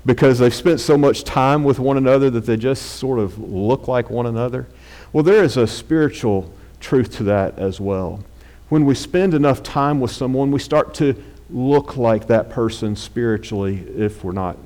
because 0.05 0.39
they've 0.39 0.53
spent 0.53 0.79
so 0.79 0.97
much 0.97 1.23
time 1.23 1.63
with 1.63 1.79
one 1.79 1.97
another 1.97 2.29
that 2.29 2.45
they 2.45 2.57
just 2.57 2.97
sort 2.97 3.19
of 3.19 3.39
look 3.39 3.87
like 3.87 4.09
one 4.09 4.25
another. 4.25 4.67
Well, 5.11 5.23
there 5.23 5.43
is 5.43 5.57
a 5.57 5.65
spiritual 5.65 6.51
truth 6.79 7.15
to 7.17 7.23
that 7.23 7.57
as 7.57 7.79
well. 7.79 8.23
When 8.69 8.85
we 8.85 8.95
spend 8.95 9.33
enough 9.33 9.63
time 9.63 9.99
with 9.99 10.11
someone, 10.11 10.51
we 10.51 10.59
start 10.59 10.93
to 10.95 11.15
look 11.49 11.97
like 11.97 12.27
that 12.27 12.49
person 12.49 12.95
spiritually 12.95 13.77
if 13.95 14.23
we're 14.23 14.31
not 14.31 14.57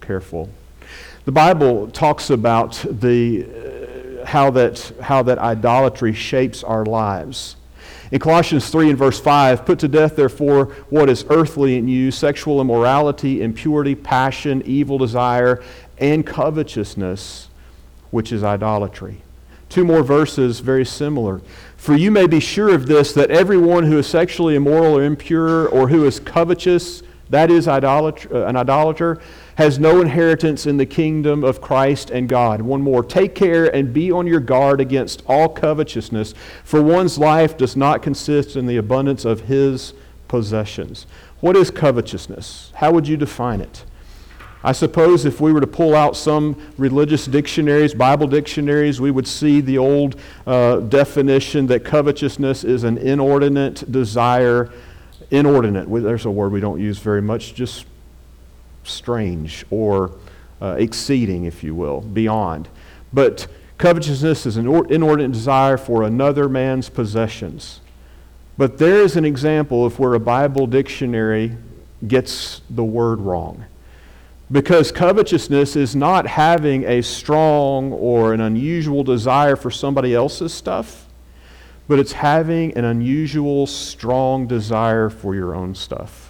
careful. 0.00 0.48
The 1.24 1.32
Bible 1.32 1.88
talks 1.88 2.30
about 2.30 2.84
the, 2.90 3.46
uh, 4.20 4.26
how, 4.26 4.50
that, 4.50 4.92
how 5.00 5.22
that 5.22 5.38
idolatry 5.38 6.12
shapes 6.12 6.64
our 6.64 6.84
lives. 6.84 7.56
In 8.12 8.18
Colossians 8.20 8.68
3 8.68 8.90
and 8.90 8.98
verse 8.98 9.18
5, 9.18 9.64
put 9.64 9.78
to 9.78 9.88
death, 9.88 10.16
therefore, 10.16 10.66
what 10.90 11.08
is 11.08 11.24
earthly 11.30 11.78
in 11.78 11.88
you 11.88 12.10
sexual 12.10 12.60
immorality, 12.60 13.40
impurity, 13.40 13.94
passion, 13.94 14.62
evil 14.66 14.98
desire, 14.98 15.62
and 15.96 16.26
covetousness, 16.26 17.48
which 18.10 18.30
is 18.30 18.44
idolatry. 18.44 19.22
Two 19.70 19.86
more 19.86 20.02
verses, 20.02 20.60
very 20.60 20.84
similar. 20.84 21.40
For 21.78 21.96
you 21.96 22.10
may 22.10 22.26
be 22.26 22.38
sure 22.38 22.74
of 22.74 22.84
this, 22.84 23.14
that 23.14 23.30
everyone 23.30 23.84
who 23.84 23.96
is 23.96 24.06
sexually 24.06 24.56
immoral 24.56 24.98
or 24.98 25.04
impure, 25.04 25.66
or 25.68 25.88
who 25.88 26.04
is 26.04 26.20
covetous, 26.20 27.02
that 27.30 27.50
is 27.50 27.66
idolatr- 27.66 28.30
uh, 28.30 28.44
an 28.44 28.56
idolater, 28.56 29.22
has 29.56 29.78
no 29.78 30.00
inheritance 30.00 30.66
in 30.66 30.76
the 30.76 30.86
kingdom 30.86 31.44
of 31.44 31.60
Christ 31.60 32.10
and 32.10 32.28
God. 32.28 32.62
One 32.62 32.82
more. 32.82 33.02
Take 33.04 33.34
care 33.34 33.74
and 33.74 33.92
be 33.92 34.10
on 34.10 34.26
your 34.26 34.40
guard 34.40 34.80
against 34.80 35.22
all 35.26 35.48
covetousness, 35.48 36.34
for 36.64 36.82
one's 36.82 37.18
life 37.18 37.56
does 37.56 37.76
not 37.76 38.02
consist 38.02 38.56
in 38.56 38.66
the 38.66 38.76
abundance 38.76 39.24
of 39.24 39.42
his 39.42 39.94
possessions. 40.28 41.06
What 41.40 41.56
is 41.56 41.70
covetousness? 41.70 42.72
How 42.76 42.92
would 42.92 43.06
you 43.06 43.16
define 43.16 43.60
it? 43.60 43.84
I 44.64 44.72
suppose 44.72 45.24
if 45.24 45.40
we 45.40 45.52
were 45.52 45.60
to 45.60 45.66
pull 45.66 45.94
out 45.94 46.16
some 46.16 46.56
religious 46.78 47.26
dictionaries, 47.26 47.94
Bible 47.94 48.28
dictionaries, 48.28 49.00
we 49.00 49.10
would 49.10 49.26
see 49.26 49.60
the 49.60 49.76
old 49.78 50.14
uh, 50.46 50.76
definition 50.76 51.66
that 51.66 51.84
covetousness 51.84 52.62
is 52.62 52.84
an 52.84 52.96
inordinate 52.98 53.90
desire. 53.90 54.70
Inordinate, 55.32 55.90
there's 55.90 56.26
a 56.26 56.30
word 56.30 56.52
we 56.52 56.60
don't 56.60 56.80
use 56.80 56.98
very 56.98 57.22
much, 57.22 57.54
just 57.54 57.86
strange 58.84 59.64
or 59.70 60.16
uh, 60.60 60.76
exceeding, 60.78 61.44
if 61.44 61.64
you 61.64 61.74
will, 61.74 62.00
beyond. 62.00 62.68
But 63.12 63.46
covetousness 63.78 64.46
is 64.46 64.56
an 64.56 64.66
inordinate 64.90 65.32
desire 65.32 65.76
for 65.76 66.04
another 66.04 66.48
man's 66.48 66.88
possessions. 66.88 67.80
But 68.56 68.78
there 68.78 69.00
is 69.02 69.16
an 69.16 69.24
example 69.24 69.84
of 69.84 69.98
where 69.98 70.14
a 70.14 70.20
Bible 70.20 70.66
dictionary 70.66 71.56
gets 72.06 72.60
the 72.70 72.84
word 72.84 73.20
wrong. 73.20 73.64
Because 74.52 74.92
covetousness 74.92 75.76
is 75.76 75.96
not 75.96 76.26
having 76.26 76.84
a 76.84 77.02
strong 77.02 77.92
or 77.92 78.34
an 78.34 78.40
unusual 78.40 79.02
desire 79.02 79.56
for 79.56 79.70
somebody 79.70 80.14
else's 80.14 80.52
stuff, 80.52 81.06
but 81.88 81.98
it's 81.98 82.12
having 82.12 82.76
an 82.76 82.84
unusual, 82.84 83.66
strong 83.66 84.46
desire 84.46 85.08
for 85.08 85.34
your 85.34 85.54
own 85.54 85.74
stuff. 85.74 86.21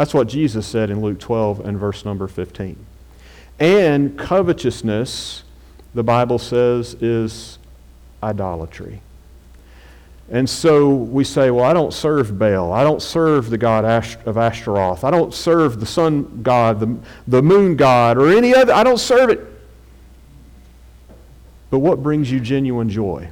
That's 0.00 0.14
what 0.14 0.28
Jesus 0.28 0.66
said 0.66 0.88
in 0.88 1.02
Luke 1.02 1.20
12 1.20 1.60
and 1.60 1.78
verse 1.78 2.06
number 2.06 2.26
15. 2.26 2.74
And 3.58 4.18
covetousness, 4.18 5.42
the 5.92 6.02
Bible 6.02 6.38
says, 6.38 6.94
is 7.02 7.58
idolatry. 8.22 9.02
And 10.30 10.48
so 10.48 10.88
we 10.88 11.22
say, 11.22 11.50
well, 11.50 11.66
I 11.66 11.74
don't 11.74 11.92
serve 11.92 12.38
Baal. 12.38 12.72
I 12.72 12.82
don't 12.82 13.02
serve 13.02 13.50
the 13.50 13.58
god 13.58 13.84
of 14.24 14.38
Ashtaroth. 14.38 15.04
I 15.04 15.10
don't 15.10 15.34
serve 15.34 15.80
the 15.80 15.86
sun 15.86 16.40
god, 16.42 16.80
the, 16.80 16.98
the 17.28 17.42
moon 17.42 17.76
god, 17.76 18.16
or 18.16 18.32
any 18.32 18.54
other. 18.54 18.72
I 18.72 18.82
don't 18.82 18.96
serve 18.96 19.28
it. 19.28 19.40
But 21.68 21.80
what 21.80 22.02
brings 22.02 22.32
you 22.32 22.40
genuine 22.40 22.88
joy? 22.88 23.28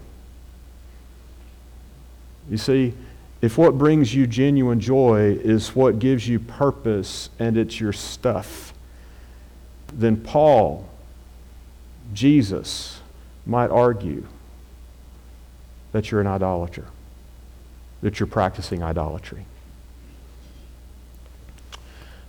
You 2.50 2.58
see, 2.58 2.92
if 3.40 3.56
what 3.56 3.78
brings 3.78 4.14
you 4.14 4.26
genuine 4.26 4.80
joy 4.80 5.38
is 5.42 5.74
what 5.74 5.98
gives 5.98 6.26
you 6.26 6.40
purpose 6.40 7.30
and 7.38 7.56
it's 7.56 7.78
your 7.78 7.92
stuff, 7.92 8.74
then 9.92 10.16
Paul, 10.16 10.88
Jesus, 12.12 13.00
might 13.46 13.70
argue 13.70 14.26
that 15.92 16.10
you're 16.10 16.20
an 16.20 16.26
idolater, 16.26 16.86
that 18.02 18.18
you're 18.18 18.26
practicing 18.26 18.82
idolatry. 18.82 19.44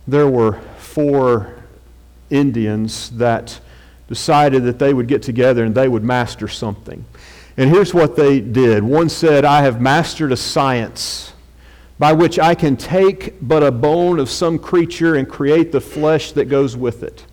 There 0.06 0.28
were 0.28 0.60
four 0.78 1.56
Indians 2.30 3.10
that 3.10 3.60
decided 4.08 4.64
that 4.64 4.78
they 4.78 4.94
would 4.94 5.06
get 5.06 5.22
together 5.22 5.64
and 5.64 5.74
they 5.74 5.88
would 5.88 6.02
master 6.02 6.48
something. 6.48 7.04
And 7.60 7.68
here's 7.68 7.92
what 7.92 8.16
they 8.16 8.40
did. 8.40 8.82
One 8.82 9.10
said, 9.10 9.44
I 9.44 9.60
have 9.64 9.82
mastered 9.82 10.32
a 10.32 10.36
science 10.38 11.34
by 11.98 12.14
which 12.14 12.38
I 12.38 12.54
can 12.54 12.74
take 12.74 13.34
but 13.42 13.62
a 13.62 13.70
bone 13.70 14.18
of 14.18 14.30
some 14.30 14.58
creature 14.58 15.16
and 15.16 15.28
create 15.28 15.70
the 15.70 15.80
flesh 15.82 16.32
that 16.32 16.46
goes 16.46 16.74
with 16.74 17.02
it. 17.02 17.26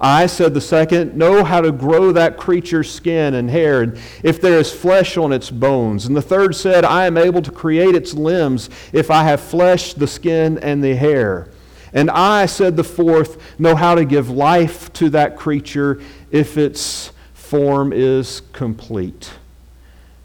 I, 0.00 0.24
said 0.24 0.54
the 0.54 0.62
second, 0.62 1.14
know 1.18 1.44
how 1.44 1.60
to 1.60 1.70
grow 1.70 2.12
that 2.12 2.38
creature's 2.38 2.90
skin 2.90 3.34
and 3.34 3.50
hair, 3.50 3.82
and 3.82 4.00
if 4.22 4.40
there 4.40 4.58
is 4.58 4.72
flesh 4.72 5.18
on 5.18 5.34
its 5.34 5.50
bones. 5.50 6.06
And 6.06 6.16
the 6.16 6.22
third 6.22 6.56
said, 6.56 6.86
I 6.86 7.04
am 7.04 7.18
able 7.18 7.42
to 7.42 7.50
create 7.50 7.94
its 7.94 8.14
limbs 8.14 8.70
if 8.94 9.10
I 9.10 9.22
have 9.24 9.42
flesh, 9.42 9.92
the 9.92 10.06
skin, 10.06 10.56
and 10.60 10.82
the 10.82 10.96
hair. 10.96 11.50
And 11.92 12.10
I, 12.10 12.46
said 12.46 12.78
the 12.78 12.84
fourth, 12.84 13.60
know 13.60 13.76
how 13.76 13.96
to 13.96 14.06
give 14.06 14.30
life 14.30 14.90
to 14.94 15.10
that 15.10 15.36
creature 15.36 16.00
if 16.30 16.56
its 16.56 17.12
form 17.34 17.92
is 17.92 18.40
complete. 18.54 19.30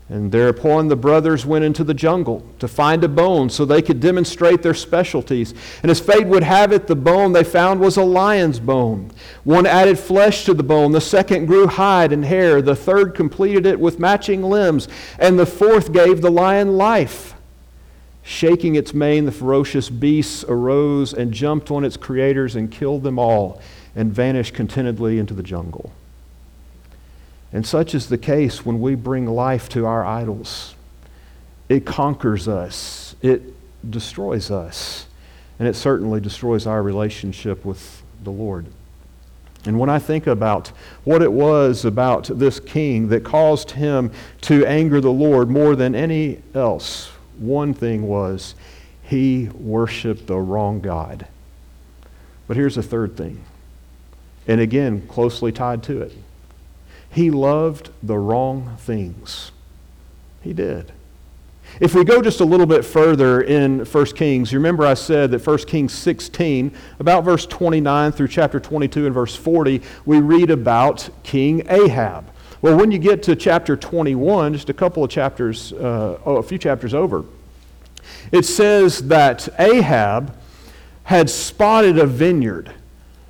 And 0.09 0.31
thereupon 0.31 0.87
the 0.87 0.95
brothers 0.95 1.45
went 1.45 1.65
into 1.65 1.83
the 1.83 1.93
jungle 1.93 2.45
to 2.59 2.67
find 2.69 3.03
a 3.03 3.09
bone 3.09 3.49
so 3.49 3.65
they 3.65 3.81
could 3.81 3.99
demonstrate 3.99 4.61
their 4.61 4.73
specialties. 4.73 5.53
And 5.81 5.91
as 5.91 5.99
fate 5.99 6.27
would 6.27 6.43
have 6.43 6.71
it, 6.71 6.87
the 6.87 6.95
bone 6.95 7.33
they 7.33 7.43
found 7.43 7.81
was 7.81 7.97
a 7.97 8.03
lion's 8.03 8.59
bone. 8.59 9.11
One 9.43 9.65
added 9.65 9.99
flesh 9.99 10.45
to 10.45 10.53
the 10.53 10.63
bone, 10.63 10.93
the 10.93 11.01
second 11.01 11.47
grew 11.47 11.67
hide 11.67 12.13
and 12.13 12.23
hair, 12.23 12.61
the 12.61 12.75
third 12.75 13.15
completed 13.15 13.65
it 13.65 13.81
with 13.81 13.99
matching 13.99 14.43
limbs, 14.43 14.87
and 15.19 15.37
the 15.37 15.45
fourth 15.45 15.91
gave 15.91 16.21
the 16.21 16.31
lion 16.31 16.77
life. 16.77 17.33
Shaking 18.23 18.75
its 18.75 18.93
mane, 18.93 19.25
the 19.25 19.31
ferocious 19.33 19.89
beast 19.89 20.45
arose 20.47 21.13
and 21.13 21.33
jumped 21.33 21.69
on 21.69 21.83
its 21.83 21.97
creators 21.97 22.55
and 22.55 22.71
killed 22.71 23.03
them 23.03 23.19
all 23.19 23.61
and 23.93 24.13
vanished 24.13 24.53
contentedly 24.53 25.19
into 25.19 25.33
the 25.33 25.43
jungle. 25.43 25.91
And 27.53 27.65
such 27.65 27.95
is 27.95 28.09
the 28.09 28.17
case 28.17 28.65
when 28.65 28.81
we 28.81 28.95
bring 28.95 29.25
life 29.25 29.69
to 29.69 29.85
our 29.85 30.05
idols. 30.05 30.75
It 31.69 31.85
conquers 31.85 32.47
us, 32.47 33.15
it 33.21 33.41
destroys 33.89 34.51
us, 34.51 35.05
and 35.59 35.67
it 35.67 35.75
certainly 35.75 36.21
destroys 36.21 36.65
our 36.67 36.81
relationship 36.81 37.65
with 37.65 38.01
the 38.23 38.31
Lord. 38.31 38.67
And 39.65 39.79
when 39.79 39.89
I 39.89 39.99
think 39.99 40.27
about 40.27 40.69
what 41.03 41.21
it 41.21 41.31
was 41.31 41.83
about 41.83 42.25
this 42.25 42.59
king 42.59 43.09
that 43.09 43.25
caused 43.25 43.71
him 43.71 44.11
to 44.41 44.65
anger 44.65 45.01
the 45.01 45.11
Lord 45.11 45.49
more 45.49 45.75
than 45.75 45.93
any 45.93 46.41
else, 46.53 47.07
one 47.37 47.73
thing 47.73 48.07
was 48.07 48.55
he 49.03 49.49
worshiped 49.53 50.27
the 50.27 50.37
wrong 50.37 50.79
God. 50.79 51.27
But 52.47 52.55
here's 52.55 52.75
the 52.75 52.83
third 52.83 53.17
thing, 53.17 53.43
and 54.47 54.61
again, 54.61 55.05
closely 55.07 55.51
tied 55.51 55.83
to 55.83 56.01
it 56.01 56.13
he 57.11 57.31
loved 57.31 57.89
the 58.03 58.17
wrong 58.17 58.77
things. 58.79 59.51
He 60.41 60.53
did. 60.53 60.91
If 61.79 61.93
we 61.93 62.03
go 62.03 62.21
just 62.21 62.39
a 62.39 62.45
little 62.45 62.65
bit 62.65 62.85
further 62.85 63.41
in 63.41 63.85
1 63.85 64.05
Kings, 64.07 64.51
you 64.51 64.57
remember 64.57 64.85
I 64.85 64.95
said 64.95 65.31
that 65.31 65.45
1 65.45 65.57
Kings 65.59 65.93
16, 65.93 66.75
about 66.99 67.23
verse 67.23 67.45
29 67.45 68.11
through 68.13 68.29
chapter 68.29 68.59
22 68.59 69.05
and 69.05 69.13
verse 69.13 69.35
40, 69.35 69.81
we 70.05 70.19
read 70.19 70.49
about 70.49 71.09
King 71.23 71.63
Ahab. 71.69 72.25
Well, 72.61 72.75
when 72.75 72.89
you 72.89 72.97
get 72.97 73.21
to 73.23 73.35
chapter 73.35 73.75
21, 73.75 74.53
just 74.53 74.69
a 74.69 74.73
couple 74.73 75.03
of 75.03 75.11
chapters, 75.11 75.73
uh, 75.73 76.19
oh, 76.25 76.37
a 76.37 76.43
few 76.43 76.57
chapters 76.57 76.95
over, 76.95 77.23
it 78.31 78.45
says 78.45 79.07
that 79.07 79.47
Ahab 79.59 80.35
had 81.03 81.29
spotted 81.29 81.99
a 81.99 82.07
vineyard, 82.07 82.71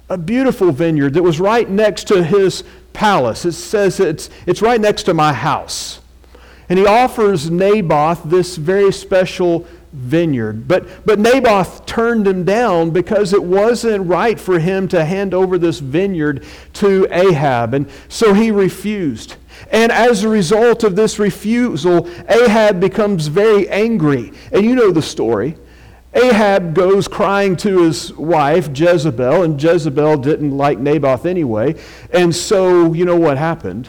a 0.09 0.17
beautiful 0.17 0.71
vineyard 0.71 1.13
that 1.15 1.23
was 1.23 1.39
right 1.39 1.69
next 1.69 2.07
to 2.07 2.23
his 2.23 2.63
palace. 2.97 3.45
It 3.45 3.51
says 3.51 3.99
it's, 3.99 4.31
it's 4.47 4.63
right 4.63 4.81
next 4.81 5.03
to 5.03 5.13
my 5.13 5.31
house. 5.31 5.99
And 6.67 6.79
he 6.79 6.85
offers 6.87 7.49
Naboth 7.49 8.23
this 8.25 8.57
very 8.57 8.91
special 8.91 9.67
vineyard. 9.93 10.67
But, 10.67 11.05
but 11.05 11.19
Naboth 11.19 11.85
turned 11.85 12.27
him 12.27 12.43
down 12.43 12.89
because 12.89 13.33
it 13.33 13.43
wasn't 13.43 14.07
right 14.07 14.39
for 14.39 14.57
him 14.57 14.87
to 14.87 15.05
hand 15.05 15.35
over 15.35 15.59
this 15.59 15.79
vineyard 15.79 16.43
to 16.73 17.07
Ahab. 17.11 17.75
And 17.75 17.87
so 18.09 18.33
he 18.33 18.49
refused. 18.49 19.35
And 19.71 19.91
as 19.91 20.23
a 20.23 20.29
result 20.29 20.83
of 20.83 20.95
this 20.95 21.19
refusal, 21.19 22.09
Ahab 22.27 22.79
becomes 22.79 23.27
very 23.27 23.69
angry. 23.69 24.33
And 24.51 24.65
you 24.65 24.73
know 24.75 24.91
the 24.91 25.03
story. 25.03 25.55
Ahab 26.17 26.73
goes 26.73 27.07
crying 27.07 27.55
to 27.57 27.83
his 27.83 28.11
wife, 28.13 28.69
Jezebel, 28.73 29.43
and 29.43 29.61
Jezebel 29.61 30.17
didn't 30.17 30.57
like 30.57 30.79
Naboth 30.79 31.27
anyway. 31.27 31.75
And 32.11 32.35
so, 32.35 32.93
you 32.93 33.05
know 33.05 33.15
what 33.15 33.37
happened? 33.37 33.87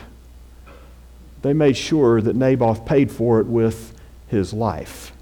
They 1.40 1.54
made 1.54 1.76
sure 1.76 2.20
that 2.20 2.36
Naboth 2.36 2.84
paid 2.84 3.10
for 3.10 3.40
it 3.40 3.46
with 3.46 3.94
his 4.26 4.52
life. 4.52 5.12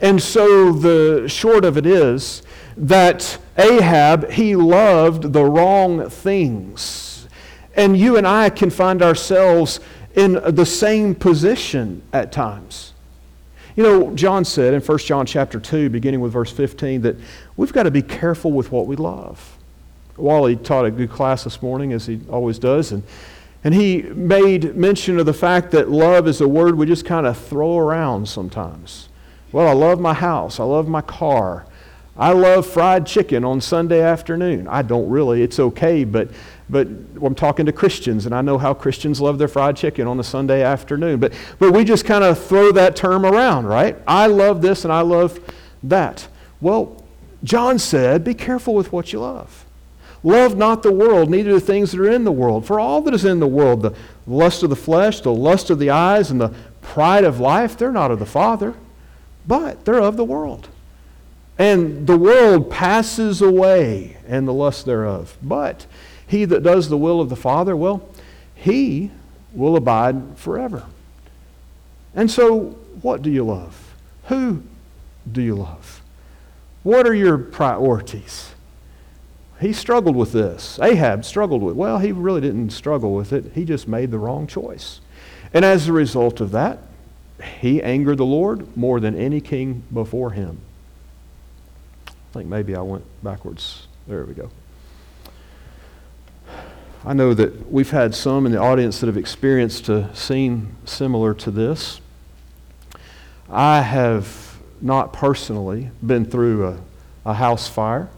And 0.00 0.20
so 0.20 0.72
the 0.72 1.28
short 1.28 1.64
of 1.64 1.76
it 1.76 1.86
is 1.86 2.42
that 2.76 3.38
Ahab, 3.56 4.32
he 4.32 4.56
loved 4.56 5.32
the 5.32 5.44
wrong 5.44 6.10
things. 6.10 7.28
And 7.76 7.96
you 7.96 8.16
and 8.16 8.26
I 8.26 8.50
can 8.50 8.70
find 8.70 9.00
ourselves 9.00 9.78
in 10.16 10.40
the 10.44 10.66
same 10.66 11.14
position 11.14 12.02
at 12.12 12.32
times. 12.32 12.93
You 13.76 13.82
know, 13.82 14.14
John 14.14 14.44
said 14.44 14.72
in 14.72 14.80
1 14.80 14.98
John 14.98 15.26
chapter 15.26 15.58
2, 15.58 15.90
beginning 15.90 16.20
with 16.20 16.32
verse 16.32 16.52
15, 16.52 17.02
that 17.02 17.16
we've 17.56 17.72
got 17.72 17.84
to 17.84 17.90
be 17.90 18.02
careful 18.02 18.52
with 18.52 18.70
what 18.70 18.86
we 18.86 18.94
love. 18.94 19.58
Wally 20.16 20.54
taught 20.54 20.84
a 20.84 20.92
good 20.92 21.10
class 21.10 21.42
this 21.42 21.60
morning, 21.60 21.92
as 21.92 22.06
he 22.06 22.20
always 22.30 22.60
does, 22.60 22.92
and, 22.92 23.02
and 23.64 23.74
he 23.74 24.02
made 24.02 24.76
mention 24.76 25.18
of 25.18 25.26
the 25.26 25.34
fact 25.34 25.72
that 25.72 25.90
love 25.90 26.28
is 26.28 26.40
a 26.40 26.46
word 26.46 26.76
we 26.76 26.86
just 26.86 27.04
kind 27.04 27.26
of 27.26 27.36
throw 27.36 27.76
around 27.76 28.28
sometimes. 28.28 29.08
Well, 29.50 29.66
I 29.66 29.72
love 29.72 30.00
my 30.00 30.14
house. 30.14 30.60
I 30.60 30.64
love 30.64 30.86
my 30.86 31.00
car. 31.00 31.66
I 32.16 32.32
love 32.32 32.66
fried 32.66 33.06
chicken 33.06 33.44
on 33.44 33.60
Sunday 33.60 34.00
afternoon. 34.00 34.68
I 34.68 34.82
don't 34.82 35.08
really. 35.08 35.42
It's 35.42 35.58
okay, 35.58 36.04
but 36.04 36.28
but 36.68 36.88
I'm 37.22 37.34
talking 37.34 37.66
to 37.66 37.72
Christians, 37.72 38.26
and 38.26 38.34
I 38.34 38.40
know 38.40 38.56
how 38.56 38.72
Christians 38.72 39.20
love 39.20 39.38
their 39.38 39.48
fried 39.48 39.76
chicken 39.76 40.06
on 40.06 40.18
a 40.18 40.24
Sunday 40.24 40.62
afternoon. 40.62 41.20
But, 41.20 41.34
but 41.58 41.72
we 41.72 41.84
just 41.84 42.04
kind 42.04 42.24
of 42.24 42.42
throw 42.42 42.72
that 42.72 42.96
term 42.96 43.26
around, 43.26 43.66
right? 43.66 43.96
I 44.06 44.26
love 44.26 44.62
this 44.62 44.84
and 44.84 44.92
I 44.92 45.02
love 45.02 45.38
that. 45.82 46.26
Well, 46.60 47.04
John 47.42 47.78
said, 47.78 48.24
be 48.24 48.34
careful 48.34 48.74
with 48.74 48.92
what 48.92 49.12
you 49.12 49.20
love. 49.20 49.66
Love 50.22 50.56
not 50.56 50.82
the 50.82 50.92
world, 50.92 51.28
neither 51.28 51.52
the 51.52 51.60
things 51.60 51.92
that 51.92 52.00
are 52.00 52.10
in 52.10 52.24
the 52.24 52.32
world. 52.32 52.64
For 52.64 52.80
all 52.80 53.02
that 53.02 53.12
is 53.12 53.26
in 53.26 53.40
the 53.40 53.46
world, 53.46 53.82
the 53.82 53.94
lust 54.26 54.62
of 54.62 54.70
the 54.70 54.76
flesh, 54.76 55.20
the 55.20 55.34
lust 55.34 55.68
of 55.68 55.78
the 55.78 55.90
eyes, 55.90 56.30
and 56.30 56.40
the 56.40 56.54
pride 56.80 57.24
of 57.24 57.40
life, 57.40 57.76
they're 57.76 57.92
not 57.92 58.10
of 58.10 58.18
the 58.18 58.26
Father, 58.26 58.72
but 59.46 59.84
they're 59.84 60.00
of 60.00 60.16
the 60.16 60.24
world. 60.24 60.68
And 61.58 62.06
the 62.06 62.16
world 62.16 62.70
passes 62.70 63.42
away, 63.42 64.16
and 64.26 64.48
the 64.48 64.54
lust 64.54 64.86
thereof. 64.86 65.36
But 65.42 65.84
he 66.26 66.44
that 66.44 66.62
does 66.62 66.88
the 66.88 66.96
will 66.96 67.20
of 67.20 67.28
the 67.28 67.36
Father, 67.36 67.76
well, 67.76 68.08
he 68.54 69.10
will 69.52 69.76
abide 69.76 70.36
forever. 70.36 70.84
And 72.14 72.30
so, 72.30 72.76
what 73.02 73.22
do 73.22 73.30
you 73.30 73.44
love? 73.44 73.94
Who 74.26 74.62
do 75.30 75.42
you 75.42 75.56
love? 75.56 76.02
What 76.82 77.06
are 77.06 77.14
your 77.14 77.38
priorities? 77.38 78.54
He 79.60 79.72
struggled 79.72 80.16
with 80.16 80.32
this. 80.32 80.78
Ahab 80.80 81.24
struggled 81.24 81.62
with 81.62 81.76
Well, 81.76 81.98
he 81.98 82.12
really 82.12 82.40
didn't 82.40 82.70
struggle 82.70 83.14
with 83.14 83.32
it. 83.32 83.52
He 83.54 83.64
just 83.64 83.88
made 83.88 84.10
the 84.10 84.18
wrong 84.18 84.46
choice. 84.46 85.00
And 85.52 85.64
as 85.64 85.88
a 85.88 85.92
result 85.92 86.40
of 86.40 86.50
that, 86.50 86.78
he 87.60 87.82
angered 87.82 88.18
the 88.18 88.26
Lord 88.26 88.76
more 88.76 89.00
than 89.00 89.14
any 89.14 89.40
king 89.40 89.82
before 89.92 90.30
him. 90.30 90.58
I 92.08 92.12
think 92.32 92.48
maybe 92.48 92.74
I 92.74 92.80
went 92.80 93.04
backwards. 93.22 93.86
There 94.06 94.24
we 94.24 94.34
go. 94.34 94.50
I 97.06 97.12
know 97.12 97.34
that 97.34 97.70
we've 97.70 97.90
had 97.90 98.14
some 98.14 98.46
in 98.46 98.52
the 98.52 98.58
audience 98.58 99.00
that 99.00 99.08
have 99.08 99.18
experienced 99.18 99.90
a 99.90 100.14
scene 100.16 100.74
similar 100.86 101.34
to 101.34 101.50
this. 101.50 102.00
I 103.50 103.82
have 103.82 104.56
not 104.80 105.12
personally 105.12 105.90
been 106.04 106.24
through 106.24 106.66
a, 106.66 106.78
a 107.26 107.34
house 107.34 107.68
fire. 107.68 108.08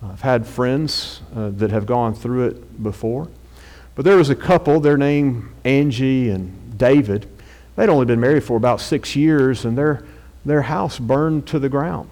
I've 0.00 0.20
had 0.20 0.46
friends 0.46 1.22
uh, 1.34 1.50
that 1.54 1.72
have 1.72 1.86
gone 1.86 2.14
through 2.14 2.46
it 2.46 2.82
before. 2.82 3.28
But 3.96 4.04
there 4.04 4.16
was 4.16 4.30
a 4.30 4.36
couple, 4.36 4.78
their 4.78 4.96
name 4.96 5.52
Angie 5.64 6.30
and 6.30 6.78
David. 6.78 7.26
They'd 7.74 7.88
only 7.88 8.06
been 8.06 8.20
married 8.20 8.44
for 8.44 8.56
about 8.56 8.80
six 8.80 9.16
years, 9.16 9.64
and 9.64 9.76
their, 9.76 10.04
their 10.44 10.62
house 10.62 11.00
burned 11.00 11.48
to 11.48 11.58
the 11.58 11.68
ground. 11.68 12.08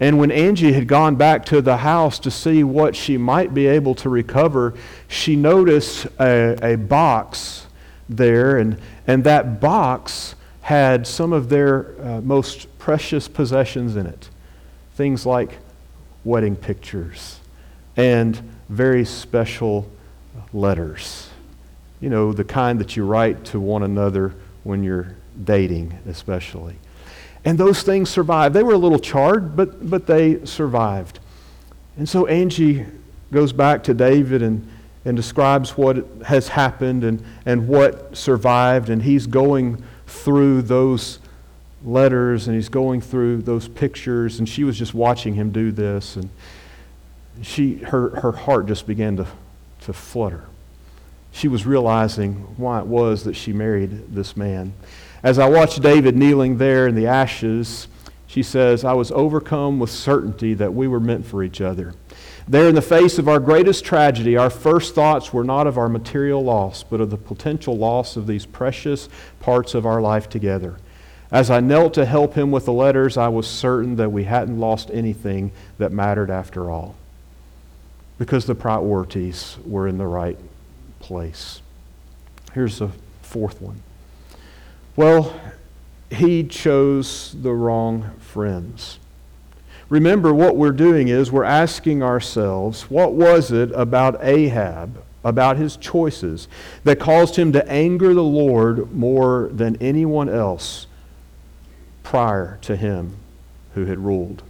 And 0.00 0.18
when 0.18 0.32
Angie 0.32 0.72
had 0.72 0.88
gone 0.88 1.16
back 1.16 1.44
to 1.46 1.62
the 1.62 1.78
house 1.78 2.18
to 2.20 2.30
see 2.30 2.64
what 2.64 2.96
she 2.96 3.16
might 3.16 3.54
be 3.54 3.66
able 3.66 3.94
to 3.96 4.08
recover, 4.08 4.74
she 5.06 5.36
noticed 5.36 6.06
a, 6.18 6.58
a 6.62 6.76
box 6.76 7.66
there, 8.08 8.58
and, 8.58 8.78
and 9.06 9.22
that 9.24 9.60
box 9.60 10.34
had 10.62 11.06
some 11.06 11.32
of 11.32 11.48
their 11.48 11.94
uh, 12.00 12.20
most 12.22 12.66
precious 12.78 13.28
possessions 13.28 13.96
in 13.96 14.06
it. 14.06 14.28
Things 14.94 15.24
like 15.24 15.58
wedding 16.24 16.56
pictures 16.56 17.38
and 17.96 18.40
very 18.68 19.04
special 19.04 19.90
letters. 20.52 21.28
You 22.00 22.10
know, 22.10 22.32
the 22.32 22.44
kind 22.44 22.80
that 22.80 22.96
you 22.96 23.04
write 23.04 23.44
to 23.46 23.60
one 23.60 23.82
another 23.82 24.34
when 24.64 24.82
you're 24.82 25.14
dating, 25.42 25.98
especially. 26.06 26.76
And 27.44 27.58
those 27.58 27.82
things 27.82 28.08
survived. 28.08 28.54
They 28.54 28.62
were 28.62 28.72
a 28.72 28.78
little 28.78 28.98
charred, 28.98 29.54
but, 29.56 29.88
but 29.88 30.06
they 30.06 30.44
survived. 30.46 31.20
And 31.96 32.08
so 32.08 32.26
Angie 32.26 32.86
goes 33.32 33.52
back 33.52 33.84
to 33.84 33.94
David 33.94 34.42
and, 34.42 34.66
and 35.04 35.16
describes 35.16 35.76
what 35.76 36.06
has 36.24 36.48
happened 36.48 37.04
and, 37.04 37.22
and 37.44 37.68
what 37.68 38.16
survived. 38.16 38.88
And 38.88 39.02
he's 39.02 39.26
going 39.26 39.82
through 40.06 40.62
those 40.62 41.18
letters 41.84 42.48
and 42.48 42.56
he's 42.56 42.70
going 42.70 43.00
through 43.02 43.42
those 43.42 43.68
pictures. 43.68 44.38
And 44.38 44.48
she 44.48 44.64
was 44.64 44.78
just 44.78 44.94
watching 44.94 45.34
him 45.34 45.50
do 45.50 45.70
this. 45.70 46.16
And 46.16 46.30
she, 47.42 47.76
her, 47.76 48.20
her 48.20 48.32
heart 48.32 48.66
just 48.66 48.86
began 48.86 49.16
to, 49.18 49.26
to 49.82 49.92
flutter. 49.92 50.44
She 51.32 51.48
was 51.48 51.66
realizing 51.66 52.34
why 52.56 52.78
it 52.78 52.86
was 52.86 53.24
that 53.24 53.34
she 53.34 53.52
married 53.52 54.14
this 54.14 54.36
man. 54.36 54.72
As 55.24 55.38
I 55.38 55.48
watched 55.48 55.80
David 55.80 56.14
kneeling 56.16 56.58
there 56.58 56.86
in 56.86 56.94
the 56.94 57.06
ashes, 57.06 57.88
she 58.26 58.42
says, 58.42 58.84
I 58.84 58.92
was 58.92 59.10
overcome 59.10 59.78
with 59.78 59.88
certainty 59.88 60.52
that 60.52 60.74
we 60.74 60.86
were 60.86 61.00
meant 61.00 61.24
for 61.24 61.42
each 61.42 61.62
other. 61.62 61.94
There, 62.46 62.68
in 62.68 62.74
the 62.74 62.82
face 62.82 63.18
of 63.18 63.26
our 63.26 63.40
greatest 63.40 63.86
tragedy, 63.86 64.36
our 64.36 64.50
first 64.50 64.94
thoughts 64.94 65.32
were 65.32 65.42
not 65.42 65.66
of 65.66 65.78
our 65.78 65.88
material 65.88 66.44
loss, 66.44 66.82
but 66.82 67.00
of 67.00 67.08
the 67.08 67.16
potential 67.16 67.74
loss 67.74 68.18
of 68.18 68.26
these 68.26 68.44
precious 68.44 69.08
parts 69.40 69.72
of 69.72 69.86
our 69.86 70.02
life 70.02 70.28
together. 70.28 70.76
As 71.32 71.50
I 71.50 71.60
knelt 71.60 71.94
to 71.94 72.04
help 72.04 72.34
him 72.34 72.50
with 72.50 72.66
the 72.66 72.74
letters, 72.74 73.16
I 73.16 73.28
was 73.28 73.46
certain 73.46 73.96
that 73.96 74.12
we 74.12 74.24
hadn't 74.24 74.60
lost 74.60 74.90
anything 74.92 75.52
that 75.78 75.90
mattered 75.90 76.30
after 76.30 76.70
all, 76.70 76.96
because 78.18 78.44
the 78.44 78.54
priorities 78.54 79.56
were 79.64 79.88
in 79.88 79.96
the 79.96 80.06
right 80.06 80.38
place. 81.00 81.62
Here's 82.52 82.78
the 82.78 82.90
fourth 83.22 83.62
one. 83.62 83.80
Well, 84.96 85.34
he 86.10 86.44
chose 86.44 87.34
the 87.40 87.52
wrong 87.52 88.10
friends. 88.20 88.98
Remember, 89.88 90.32
what 90.32 90.56
we're 90.56 90.70
doing 90.70 91.08
is 91.08 91.32
we're 91.32 91.44
asking 91.44 92.02
ourselves, 92.02 92.90
what 92.90 93.12
was 93.12 93.50
it 93.50 93.70
about 93.72 94.24
Ahab, 94.24 95.02
about 95.24 95.56
his 95.56 95.76
choices, 95.76 96.48
that 96.84 97.00
caused 97.00 97.36
him 97.36 97.52
to 97.52 97.68
anger 97.68 98.14
the 98.14 98.22
Lord 98.22 98.92
more 98.92 99.50
than 99.52 99.76
anyone 99.80 100.28
else 100.28 100.86
prior 102.02 102.58
to 102.62 102.76
him 102.76 103.16
who 103.74 103.86
had 103.86 103.98
ruled? 103.98 104.42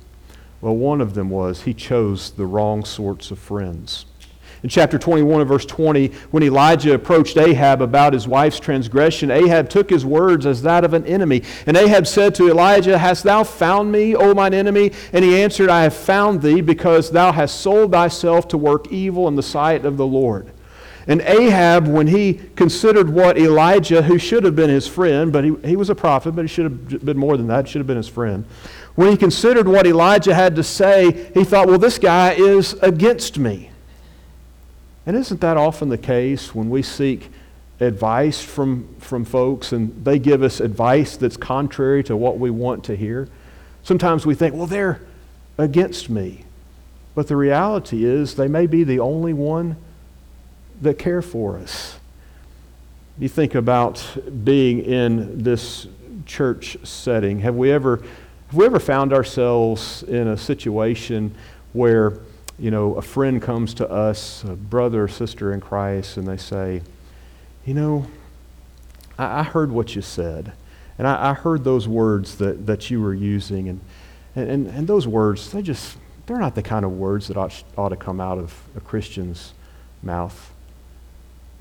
Well, 0.61 0.77
one 0.77 1.01
of 1.01 1.15
them 1.15 1.31
was 1.31 1.63
he 1.63 1.75
chose 1.75 2.31
the 2.31 2.47
wrong 2.47 2.85
sorts 2.85 3.31
of 3.31 3.39
friends. 3.39 4.07
In 4.65 4.71
chapter 4.71 4.99
21 4.99 5.43
and 5.43 5.49
verse 5.49 5.67
20, 5.67 6.07
when 6.31 6.43
Elijah 6.43 6.95
approached 6.95 7.37
Ahab 7.37 7.83
about 7.83 8.15
his 8.15 8.27
wife's 8.27 8.59
transgression, 8.59 9.31
Ahab 9.31 9.69
took 9.69 9.91
his 9.91 10.07
words 10.07 10.47
as 10.47 10.63
that 10.63 10.85
of 10.85 10.95
an 10.95 11.05
enemy. 11.05 11.43
And 11.67 11.77
Ahab 11.77 12.07
said 12.07 12.35
to 12.37 12.49
Elijah, 12.49 12.97
Hast 12.97 13.25
thou 13.25 13.45
found 13.45 13.93
me, 13.93 14.17
O 14.17 14.33
mine 14.33 14.55
enemy? 14.55 14.93
And 15.13 15.23
he 15.23 15.39
answered, 15.39 15.69
I 15.69 15.83
have 15.83 15.95
found 15.95 16.41
thee, 16.41 16.63
because 16.63 17.11
thou 17.11 17.31
hast 17.31 17.61
sold 17.61 17.93
thyself 17.93 18.49
to 18.49 18.57
work 18.57 18.91
evil 18.91 19.29
in 19.29 19.37
the 19.37 19.43
sight 19.43 19.85
of 19.85 19.99
the 19.99 20.07
Lord. 20.07 20.51
And 21.07 21.21
Ahab, 21.21 21.87
when 21.87 22.07
he 22.07 22.41
considered 22.57 23.11
what 23.11 23.37
Elijah, 23.37 24.01
who 24.01 24.19
should 24.19 24.45
have 24.45 24.57
been 24.57 24.71
his 24.71 24.89
friend, 24.89 25.31
but 25.31 25.45
he, 25.45 25.55
he 25.63 25.77
was 25.77 25.91
a 25.91 25.95
prophet, 25.95 26.33
but 26.33 26.41
he 26.41 26.49
should 26.49 26.65
have 26.65 27.05
been 27.05 27.19
more 27.19 27.37
than 27.37 27.49
that, 27.49 27.69
should 27.69 27.81
have 27.81 27.87
been 27.87 27.99
his 27.99 28.09
friend. 28.09 28.47
When 28.95 29.11
he 29.11 29.19
considered 29.19 29.69
what 29.69 29.87
Elijah 29.87 30.35
had 30.35 30.57
to 30.57 30.63
say, 30.63 31.31
he 31.35 31.45
thought, 31.45 31.67
well, 31.67 31.79
this 31.79 31.99
guy 31.99 32.33
is 32.33 32.73
against 32.81 33.37
me. 33.37 33.69
And 35.07 35.17
isn't 35.17 35.41
that 35.41 35.57
often 35.57 35.89
the 35.89 35.99
case 35.99 36.55
when 36.55 36.71
we 36.71 36.83
seek 36.83 37.31
advice 37.81 38.43
from, 38.43 38.89
from 38.99 39.25
folks 39.25 39.73
and 39.73 40.05
they 40.05 40.19
give 40.19 40.43
us 40.43 40.61
advice 40.61 41.17
that's 41.17 41.37
contrary 41.37 42.03
to 42.05 42.17
what 42.17 42.39
we 42.39 42.51
want 42.51 42.85
to 42.85 42.97
hear? 42.97 43.29
Sometimes 43.83 44.25
we 44.25 44.35
think, 44.35 44.55
well, 44.55 44.67
they're 44.67 45.01
against 45.59 46.09
me. 46.09 46.45
But 47.15 47.29
the 47.29 47.37
reality 47.37 48.05
is, 48.05 48.35
they 48.35 48.49
may 48.49 48.67
be 48.67 48.83
the 48.83 48.99
only 48.99 49.33
one 49.33 49.77
that 50.81 50.99
care 50.99 51.23
for 51.23 51.59
us. 51.59 51.99
You 53.19 53.29
think 53.29 53.55
about 53.55 54.05
being 54.45 54.81
in 54.81 55.43
this 55.43 55.87
church 56.27 56.77
setting. 56.83 57.41
Have 57.41 57.55
we 57.55 57.71
ever, 57.71 57.99
have 57.99 58.55
we 58.55 58.67
ever 58.67 58.81
found 58.81 59.13
ourselves 59.13 60.03
in 60.05 60.29
a 60.29 60.37
situation 60.37 61.35
where 61.73 62.19
you 62.59 62.71
know, 62.71 62.95
a 62.95 63.03
friend 63.03 63.43
comes 63.43 63.75
to 63.75 63.91
us, 63.91 64.45
a 64.45 64.55
brother 64.55 65.05
or 65.05 65.09
sister 65.09 65.53
in 65.53 65.61
Christ, 65.61 66.17
and 66.17 66.27
they 66.27 66.37
say, 66.37 66.83
You 67.65 67.75
know, 67.75 68.07
I, 69.19 69.41
I 69.41 69.43
heard 69.43 69.73
what 69.73 69.97
you 69.97 70.03
said, 70.03 70.53
and 70.99 71.07
I, 71.07 71.31
I, 71.31 71.35
heard 71.35 71.65
those 71.65 71.89
words 71.89 72.37
that, 72.37 72.67
that 72.67 72.91
you 72.91 73.01
were 73.01 73.15
using, 73.15 73.69
and, 73.69 73.81
and, 74.37 74.69
and 74.69 74.87
those 74.87 75.09
words, 75.09 75.51
they 75.51 75.63
just, 75.63 75.97
they're 76.27 76.39
not 76.39 76.55
the 76.55 76.63
kind 76.63 76.85
of 76.85 76.93
words 76.93 77.29
that 77.29 77.37
ought, 77.37 77.65
ought 77.77 77.89
to 77.89 77.97
come 77.97 78.21
out 78.21 78.39
of 78.39 78.55
a 78.77 78.81
Christian's 78.81 79.53
mouth. 80.03 80.53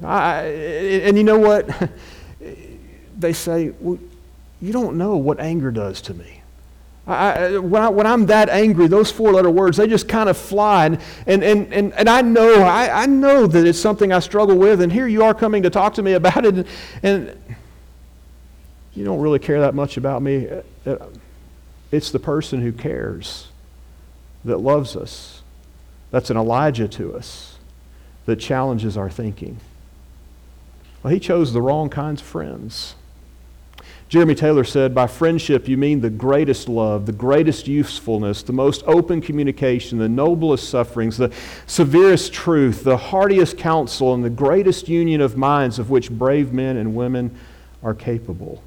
I, 0.03 0.41
and 0.41 1.17
you 1.17 1.23
know 1.23 1.39
what? 1.39 1.69
they 3.17 3.33
say, 3.33 3.73
well, 3.79 3.99
you 4.61 4.71
don't 4.71 4.97
know 4.97 5.17
what 5.17 5.39
anger 5.39 5.71
does 5.71 6.01
to 6.03 6.13
me. 6.13 6.42
I, 7.05 7.57
when, 7.57 7.81
I, 7.81 7.89
when 7.89 8.07
I'm 8.07 8.27
that 8.27 8.47
angry, 8.47 8.87
those 8.87 9.11
four 9.11 9.33
letter 9.33 9.49
words, 9.49 9.75
they 9.75 9.87
just 9.87 10.07
kind 10.07 10.29
of 10.29 10.37
fly. 10.37 10.85
And, 10.85 10.99
and, 11.27 11.43
and, 11.43 11.73
and, 11.73 11.93
and 11.93 12.09
I, 12.09 12.21
know, 12.21 12.63
I, 12.63 13.03
I 13.03 13.05
know 13.07 13.45
that 13.45 13.67
it's 13.67 13.79
something 13.79 14.13
I 14.13 14.19
struggle 14.19 14.57
with, 14.57 14.79
and 14.79 14.91
here 14.91 15.07
you 15.07 15.23
are 15.23 15.33
coming 15.33 15.63
to 15.63 15.69
talk 15.69 15.95
to 15.95 16.01
me 16.01 16.13
about 16.13 16.45
it, 16.45 16.55
and, 16.55 16.67
and 17.03 17.37
you 18.93 19.03
don't 19.03 19.19
really 19.19 19.39
care 19.39 19.59
that 19.61 19.75
much 19.75 19.97
about 19.97 20.21
me. 20.21 20.47
Uh, 20.47 20.61
uh, 20.89 21.07
it's 21.91 22.09
the 22.11 22.19
person 22.19 22.61
who 22.61 22.71
cares, 22.71 23.47
that 24.45 24.57
loves 24.57 24.95
us, 24.95 25.41
that's 26.09 26.29
an 26.29 26.37
Elijah 26.37 26.87
to 26.87 27.15
us, 27.15 27.57
that 28.25 28.37
challenges 28.37 28.95
our 28.95 29.09
thinking. 29.09 29.59
Well, 31.01 31.13
he 31.13 31.19
chose 31.19 31.51
the 31.51 31.61
wrong 31.61 31.89
kinds 31.89 32.21
of 32.21 32.27
friends. 32.27 32.95
Jeremy 34.13 34.35
Taylor 34.35 34.63
said, 34.63 34.93
By 34.93 35.07
friendship, 35.07 35.67
you 35.67 35.75
mean 35.75 35.99
the 35.99 36.07
greatest 36.11 36.69
love, 36.69 37.07
the 37.07 37.11
greatest 37.11 37.67
usefulness, 37.67 38.43
the 38.43 38.53
most 38.53 38.83
open 38.85 39.21
communication, 39.21 39.97
the 39.97 40.07
noblest 40.07 40.69
sufferings, 40.69 41.17
the 41.17 41.33
severest 41.65 42.31
truth, 42.31 42.83
the 42.83 42.95
heartiest 42.95 43.57
counsel, 43.57 44.13
and 44.13 44.23
the 44.23 44.29
greatest 44.29 44.87
union 44.87 45.19
of 45.19 45.35
minds 45.35 45.79
of 45.79 45.89
which 45.89 46.11
brave 46.11 46.53
men 46.53 46.77
and 46.77 46.93
women 46.93 47.35
are 47.81 47.95
capable. 47.95 48.61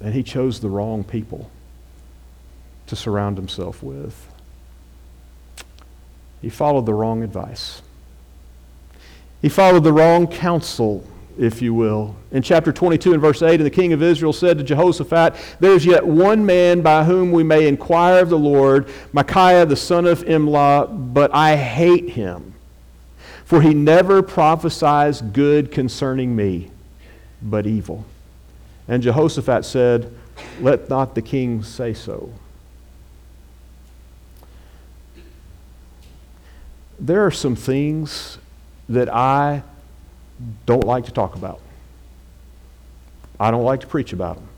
And 0.00 0.14
he 0.14 0.22
chose 0.22 0.60
the 0.60 0.70
wrong 0.70 1.02
people 1.02 1.50
to 2.86 2.94
surround 2.94 3.38
himself 3.38 3.82
with. 3.82 4.32
He 6.40 6.48
followed 6.48 6.86
the 6.86 6.94
wrong 6.94 7.24
advice. 7.24 7.82
He 9.40 9.48
followed 9.48 9.82
the 9.82 9.92
wrong 9.92 10.28
counsel 10.28 11.04
if 11.38 11.62
you 11.62 11.74
will. 11.74 12.16
In 12.30 12.42
chapter 12.42 12.72
22 12.72 13.12
and 13.12 13.20
verse 13.20 13.42
8, 13.42 13.54
and 13.54 13.66
the 13.66 13.70
king 13.70 13.92
of 13.92 14.02
Israel 14.02 14.32
said 14.32 14.58
to 14.58 14.64
Jehoshaphat, 14.64 15.34
There 15.60 15.72
is 15.72 15.84
yet 15.84 16.06
one 16.06 16.44
man 16.44 16.80
by 16.80 17.04
whom 17.04 17.32
we 17.32 17.42
may 17.42 17.66
inquire 17.66 18.22
of 18.22 18.28
the 18.28 18.38
Lord, 18.38 18.88
Micaiah 19.12 19.66
the 19.66 19.76
son 19.76 20.06
of 20.06 20.24
Imlah, 20.24 21.14
but 21.14 21.34
I 21.34 21.56
hate 21.56 22.10
him. 22.10 22.54
For 23.44 23.60
he 23.60 23.74
never 23.74 24.22
prophesies 24.22 25.20
good 25.20 25.70
concerning 25.70 26.34
me, 26.34 26.70
but 27.42 27.66
evil. 27.66 28.04
And 28.88 29.02
Jehoshaphat 29.02 29.64
said, 29.64 30.12
Let 30.60 30.88
not 30.88 31.14
the 31.14 31.22
king 31.22 31.62
say 31.62 31.94
so. 31.94 32.32
There 36.98 37.24
are 37.26 37.30
some 37.30 37.56
things 37.56 38.38
that 38.88 39.12
I 39.12 39.64
don't 40.66 40.84
like 40.84 41.04
to 41.06 41.12
talk 41.12 41.34
about. 41.34 41.60
I 43.38 43.50
don't 43.50 43.64
like 43.64 43.80
to 43.80 43.86
preach 43.86 44.12
about 44.12 44.36
them. 44.36 44.48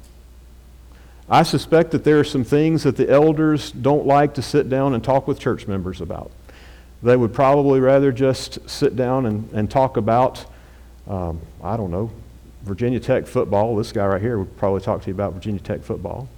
I 1.29 1.43
suspect 1.43 1.93
that 1.93 2.05
there 2.05 2.21
are 2.21 2.25
some 2.25 2.45
things 2.45 2.83
that 2.83 2.97
the 2.97 3.09
elders 3.09 3.73
don't 3.73 4.07
like 4.07 4.35
to 4.35 4.43
sit 4.43 4.69
down 4.69 4.95
and 4.95 5.03
talk 5.03 5.27
with 5.27 5.39
church 5.39 5.67
members 5.67 6.01
about. 6.01 6.31
They 7.03 7.17
would 7.17 7.33
probably 7.33 7.81
rather 7.81 8.13
just 8.13 8.59
sit 8.69 8.95
down 8.95 9.27
and, 9.27 9.51
and 9.53 9.71
talk 9.71 9.97
about, 9.97 10.45
um, 11.09 11.41
I 11.63 11.77
don't 11.77 11.91
know, 11.91 12.11
Virginia 12.63 13.01
Tech 13.01 13.27
football. 13.27 13.77
This 13.77 13.93
guy 13.93 14.07
right 14.07 14.21
here 14.21 14.39
would 14.39 14.57
probably 14.57 14.81
talk 14.81 15.03
to 15.03 15.09
you 15.09 15.15
about 15.15 15.33
Virginia 15.33 15.61
Tech 15.61 15.83
football. 15.83 16.29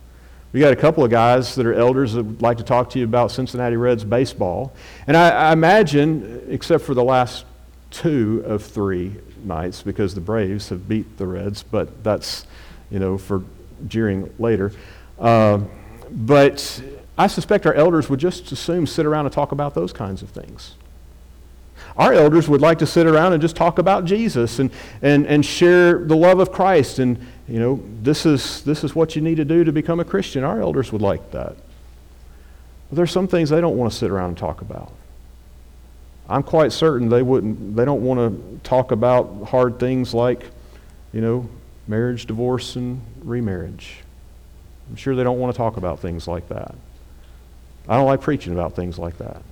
We 0.52 0.60
got 0.60 0.72
a 0.72 0.76
couple 0.76 1.04
of 1.04 1.10
guys 1.10 1.54
that 1.56 1.66
are 1.66 1.74
elders 1.74 2.14
that 2.14 2.22
would 2.22 2.42
like 2.42 2.58
to 2.58 2.64
talk 2.64 2.90
to 2.90 2.98
you 2.98 3.04
about 3.04 3.30
Cincinnati 3.30 3.76
Reds 3.76 4.04
baseball. 4.04 4.72
And 5.06 5.16
I, 5.16 5.30
I 5.30 5.52
imagine, 5.52 6.46
except 6.48 6.84
for 6.84 6.94
the 6.94 7.04
last 7.04 7.44
two 7.90 8.42
of 8.46 8.64
three 8.64 9.16
nights 9.44 9.82
because 9.82 10.14
the 10.14 10.20
Braves 10.20 10.68
have 10.68 10.88
beat 10.88 11.18
the 11.18 11.26
Reds, 11.26 11.62
but 11.62 12.02
that's, 12.02 12.46
you 12.90 12.98
know, 12.98 13.18
for 13.18 13.42
jeering 13.88 14.32
later. 14.38 14.72
Uh, 15.18 15.60
but 16.10 16.82
I 17.18 17.26
suspect 17.26 17.66
our 17.66 17.74
elders 17.74 18.10
would 18.10 18.20
just 18.20 18.52
assume 18.52 18.86
sit 18.86 19.06
around 19.06 19.26
and 19.26 19.32
talk 19.32 19.52
about 19.52 19.74
those 19.74 19.92
kinds 19.92 20.22
of 20.22 20.30
things. 20.30 20.74
Our 21.96 22.12
elders 22.12 22.48
would 22.48 22.60
like 22.60 22.78
to 22.80 22.86
sit 22.86 23.06
around 23.06 23.32
and 23.32 23.40
just 23.40 23.56
talk 23.56 23.78
about 23.78 24.04
Jesus 24.04 24.58
and, 24.58 24.70
and, 25.00 25.26
and 25.26 25.44
share 25.44 26.04
the 26.04 26.16
love 26.16 26.40
of 26.40 26.52
Christ. 26.52 26.98
And, 26.98 27.18
you 27.48 27.58
know, 27.58 27.82
this 28.02 28.26
is, 28.26 28.62
this 28.62 28.84
is 28.84 28.94
what 28.94 29.16
you 29.16 29.22
need 29.22 29.36
to 29.36 29.44
do 29.44 29.64
to 29.64 29.72
become 29.72 30.00
a 30.00 30.04
Christian. 30.04 30.44
Our 30.44 30.60
elders 30.60 30.92
would 30.92 31.02
like 31.02 31.30
that. 31.30 31.56
But 32.88 32.96
there's 32.96 33.10
some 33.10 33.28
things 33.28 33.50
they 33.50 33.60
don't 33.60 33.76
want 33.76 33.92
to 33.92 33.96
sit 33.96 34.10
around 34.10 34.28
and 34.28 34.38
talk 34.38 34.60
about. 34.60 34.92
I'm 36.28 36.42
quite 36.42 36.72
certain 36.72 37.08
they 37.08 37.22
wouldn't, 37.22 37.76
they 37.76 37.84
don't 37.84 38.02
want 38.02 38.18
to 38.18 38.60
talk 38.68 38.90
about 38.90 39.44
hard 39.48 39.78
things 39.78 40.12
like, 40.12 40.50
you 41.12 41.20
know, 41.20 41.48
marriage, 41.86 42.26
divorce, 42.26 42.76
and 42.76 43.00
remarriage. 43.22 43.98
I'm 44.90 44.96
sure 44.96 45.14
they 45.14 45.24
don't 45.24 45.38
want 45.38 45.54
to 45.54 45.56
talk 45.56 45.76
about 45.76 46.00
things 46.00 46.26
like 46.26 46.48
that. 46.48 46.74
I 47.88 47.96
don't 47.96 48.06
like 48.06 48.20
preaching 48.20 48.52
about 48.52 48.74
things 48.74 48.98
like 48.98 49.18
that. 49.18 49.42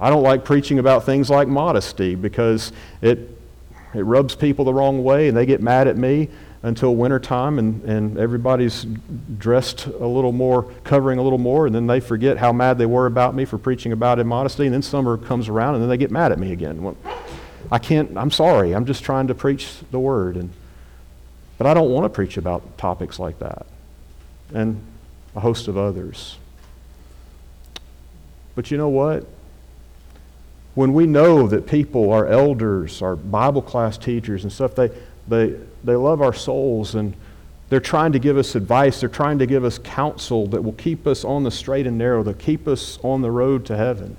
I 0.00 0.10
don't 0.10 0.22
like 0.22 0.44
preaching 0.44 0.78
about 0.78 1.04
things 1.04 1.30
like 1.30 1.48
modesty 1.48 2.14
because 2.14 2.72
it, 3.00 3.18
it 3.94 4.02
rubs 4.02 4.34
people 4.34 4.64
the 4.64 4.74
wrong 4.74 5.02
way 5.02 5.28
and 5.28 5.36
they 5.36 5.46
get 5.46 5.60
mad 5.60 5.88
at 5.88 5.96
me 5.96 6.28
until 6.62 6.96
wintertime 6.96 7.58
and, 7.58 7.82
and 7.84 8.18
everybody's 8.18 8.84
dressed 9.38 9.86
a 9.86 10.06
little 10.06 10.32
more, 10.32 10.64
covering 10.84 11.18
a 11.18 11.22
little 11.22 11.38
more, 11.38 11.66
and 11.66 11.74
then 11.74 11.86
they 11.86 12.00
forget 12.00 12.36
how 12.36 12.52
mad 12.52 12.78
they 12.78 12.86
were 12.86 13.06
about 13.06 13.34
me 13.34 13.44
for 13.44 13.58
preaching 13.58 13.92
about 13.92 14.18
immodesty, 14.18 14.64
and 14.64 14.74
then 14.74 14.82
summer 14.82 15.16
comes 15.16 15.48
around 15.48 15.74
and 15.74 15.82
then 15.82 15.88
they 15.88 15.96
get 15.96 16.10
mad 16.10 16.32
at 16.32 16.38
me 16.38 16.52
again. 16.52 16.82
Well, 16.82 16.96
I 17.70 17.78
can't, 17.78 18.16
I'm 18.16 18.30
sorry, 18.30 18.74
I'm 18.74 18.86
just 18.86 19.04
trying 19.04 19.28
to 19.28 19.34
preach 19.34 19.68
the 19.90 20.00
word. 20.00 20.36
And, 20.36 20.50
but 21.58 21.66
I 21.66 21.74
don't 21.74 21.90
want 21.90 22.04
to 22.04 22.08
preach 22.08 22.36
about 22.36 22.76
topics 22.78 23.18
like 23.18 23.38
that 23.38 23.66
and 24.52 24.80
a 25.36 25.40
host 25.40 25.68
of 25.68 25.76
others. 25.76 26.36
But 28.54 28.70
you 28.70 28.78
know 28.78 28.88
what? 28.88 29.26
When 30.74 30.92
we 30.92 31.06
know 31.06 31.46
that 31.46 31.66
people, 31.66 32.12
our 32.12 32.26
elders, 32.26 33.02
our 33.02 33.14
Bible 33.14 33.62
class 33.62 33.98
teachers 33.98 34.42
and 34.44 34.52
stuff, 34.52 34.74
they, 34.74 34.90
they, 35.28 35.56
they 35.88 35.96
love 35.96 36.22
our 36.22 36.32
souls 36.32 36.94
and 36.94 37.14
they're 37.68 37.80
trying 37.80 38.12
to 38.12 38.18
give 38.18 38.38
us 38.38 38.54
advice. 38.54 39.00
They're 39.00 39.08
trying 39.08 39.38
to 39.40 39.46
give 39.46 39.64
us 39.64 39.78
counsel 39.78 40.46
that 40.48 40.62
will 40.62 40.72
keep 40.72 41.06
us 41.06 41.24
on 41.24 41.44
the 41.44 41.50
straight 41.50 41.86
and 41.86 41.98
narrow, 41.98 42.22
that 42.22 42.38
keep 42.38 42.66
us 42.66 42.98
on 43.02 43.20
the 43.20 43.30
road 43.30 43.66
to 43.66 43.76
heaven. 43.76 44.16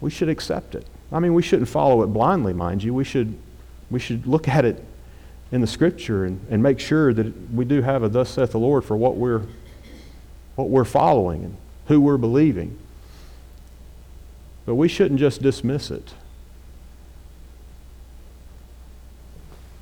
We 0.00 0.10
should 0.10 0.28
accept 0.28 0.74
it. 0.74 0.86
I 1.12 1.20
mean, 1.20 1.34
we 1.34 1.42
shouldn't 1.42 1.68
follow 1.68 2.02
it 2.02 2.08
blindly, 2.08 2.52
mind 2.52 2.82
you. 2.82 2.92
We 2.92 3.04
should, 3.04 3.36
we 3.90 4.00
should 4.00 4.26
look 4.26 4.48
at 4.48 4.64
it 4.64 4.84
in 5.52 5.60
the 5.60 5.66
scripture 5.66 6.24
and, 6.24 6.44
and 6.50 6.62
make 6.62 6.80
sure 6.80 7.14
that 7.14 7.52
we 7.52 7.64
do 7.64 7.82
have 7.82 8.02
a 8.02 8.08
thus 8.08 8.30
saith 8.30 8.50
the 8.50 8.58
Lord 8.58 8.84
for 8.84 8.96
what 8.96 9.16
we're, 9.16 9.42
what 10.56 10.68
we're 10.68 10.84
following 10.84 11.44
and 11.44 11.56
who 11.86 12.00
we're 12.00 12.16
believing. 12.16 12.76
But 14.64 14.74
we 14.74 14.88
shouldn't 14.88 15.20
just 15.20 15.40
dismiss 15.40 15.92
it. 15.92 16.14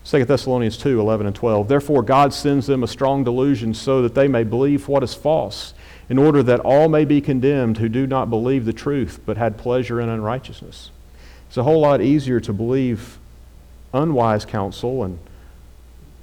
2 0.04 0.24
Thessalonians 0.24 0.76
2 0.76 1.00
11 1.00 1.26
and 1.26 1.34
12. 1.34 1.68
Therefore, 1.68 2.02
God 2.02 2.34
sends 2.34 2.66
them 2.66 2.82
a 2.82 2.88
strong 2.88 3.24
delusion 3.24 3.72
so 3.72 4.02
that 4.02 4.14
they 4.14 4.28
may 4.28 4.44
believe 4.44 4.86
what 4.86 5.02
is 5.02 5.14
false, 5.14 5.72
in 6.08 6.18
order 6.18 6.42
that 6.42 6.60
all 6.60 6.88
may 6.88 7.04
be 7.04 7.20
condemned 7.20 7.78
who 7.78 7.88
do 7.88 8.06
not 8.06 8.28
believe 8.28 8.66
the 8.66 8.72
truth, 8.72 9.20
but 9.24 9.36
had 9.36 9.56
pleasure 9.56 10.00
in 10.00 10.08
unrighteousness. 10.08 10.90
It's 11.48 11.56
a 11.56 11.62
whole 11.62 11.80
lot 11.80 12.02
easier 12.02 12.40
to 12.40 12.52
believe 12.52 13.18
unwise 13.94 14.44
counsel 14.44 15.04
and 15.04 15.18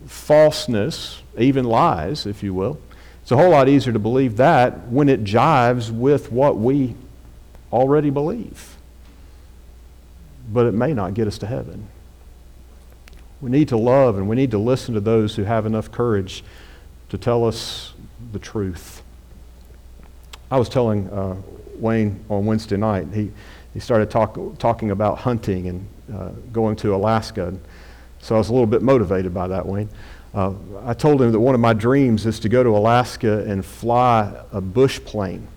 falseness, 0.05 1.21
even 1.37 1.65
lies, 1.65 2.25
if 2.25 2.43
you 2.43 2.53
will. 2.53 2.79
It's 3.23 3.31
a 3.31 3.37
whole 3.37 3.51
lot 3.51 3.69
easier 3.69 3.93
to 3.93 3.99
believe 3.99 4.37
that 4.37 4.87
when 4.87 5.09
it 5.09 5.23
jives 5.23 5.89
with 5.89 6.31
what 6.31 6.57
we 6.57 6.95
already 7.71 8.09
believe. 8.09 8.75
But 10.51 10.65
it 10.65 10.73
may 10.73 10.93
not 10.93 11.13
get 11.13 11.27
us 11.27 11.37
to 11.39 11.47
heaven. 11.47 11.87
We 13.41 13.49
need 13.49 13.69
to 13.69 13.77
love 13.77 14.17
and 14.17 14.29
we 14.29 14.35
need 14.35 14.51
to 14.51 14.59
listen 14.59 14.93
to 14.93 14.99
those 14.99 15.35
who 15.35 15.43
have 15.43 15.65
enough 15.65 15.91
courage 15.91 16.43
to 17.09 17.17
tell 17.17 17.45
us 17.45 17.93
the 18.31 18.39
truth. 18.39 19.01
I 20.51 20.59
was 20.59 20.69
telling 20.69 21.09
uh, 21.09 21.37
Wayne 21.75 22.23
on 22.29 22.45
Wednesday 22.45 22.77
night, 22.77 23.07
he, 23.13 23.31
he 23.73 23.79
started 23.79 24.11
talk, 24.11 24.37
talking 24.59 24.91
about 24.91 25.17
hunting 25.17 25.67
and 25.67 25.87
uh, 26.13 26.29
going 26.51 26.75
to 26.77 26.93
Alaska. 26.93 27.53
So 28.19 28.35
I 28.35 28.37
was 28.37 28.49
a 28.49 28.53
little 28.53 28.67
bit 28.67 28.81
motivated 28.81 29.33
by 29.33 29.47
that, 29.47 29.65
Wayne. 29.65 29.89
Uh, 30.33 30.53
I 30.85 30.93
told 30.93 31.21
him 31.21 31.31
that 31.31 31.39
one 31.39 31.55
of 31.55 31.61
my 31.61 31.73
dreams 31.73 32.25
is 32.25 32.39
to 32.41 32.49
go 32.49 32.63
to 32.63 32.69
Alaska 32.69 33.43
and 33.45 33.65
fly 33.65 34.33
a 34.51 34.61
bush 34.61 34.99
plane 35.03 35.47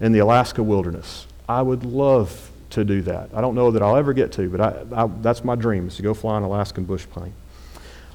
in 0.00 0.12
the 0.12 0.20
Alaska 0.20 0.62
wilderness. 0.62 1.26
I 1.48 1.62
would 1.62 1.84
love 1.84 2.51
to 2.72 2.84
do 2.84 3.02
that. 3.02 3.30
I 3.34 3.40
don't 3.40 3.54
know 3.54 3.70
that 3.70 3.82
I'll 3.82 3.96
ever 3.96 4.12
get 4.12 4.32
to, 4.32 4.48
but 4.48 4.60
I, 4.60 5.02
I, 5.04 5.06
that's 5.20 5.44
my 5.44 5.54
dream 5.54 5.88
is 5.88 5.96
to 5.96 6.02
go 6.02 6.14
fly 6.14 6.36
an 6.36 6.42
Alaskan 6.42 6.84
bush 6.84 7.06
plane. 7.06 7.34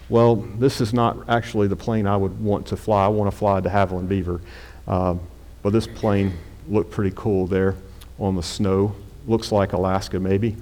Well, 0.09 0.35
this 0.35 0.79
is 0.79 0.93
not 0.93 1.29
actually 1.29 1.67
the 1.67 1.75
plane 1.75 2.07
I 2.07 2.15
would 2.15 2.39
want 2.39 2.67
to 2.67 2.77
fly. 2.77 3.05
I 3.05 3.07
want 3.09 3.29
to 3.31 3.37
fly 3.37 3.59
de 3.59 3.69
Havilland 3.69 4.07
Beaver. 4.07 4.41
Uh, 4.87 5.15
but 5.61 5.71
this 5.71 5.87
plane 5.87 6.33
looked 6.69 6.91
pretty 6.91 7.13
cool 7.15 7.47
there 7.47 7.75
on 8.19 8.35
the 8.35 8.43
snow. 8.43 8.95
Looks 9.27 9.51
like 9.51 9.73
Alaska, 9.73 10.19
maybe. 10.19 10.55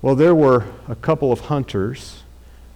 Well, 0.00 0.14
there 0.14 0.34
were 0.34 0.66
a 0.88 0.94
couple 0.94 1.30
of 1.30 1.40
hunters 1.40 2.22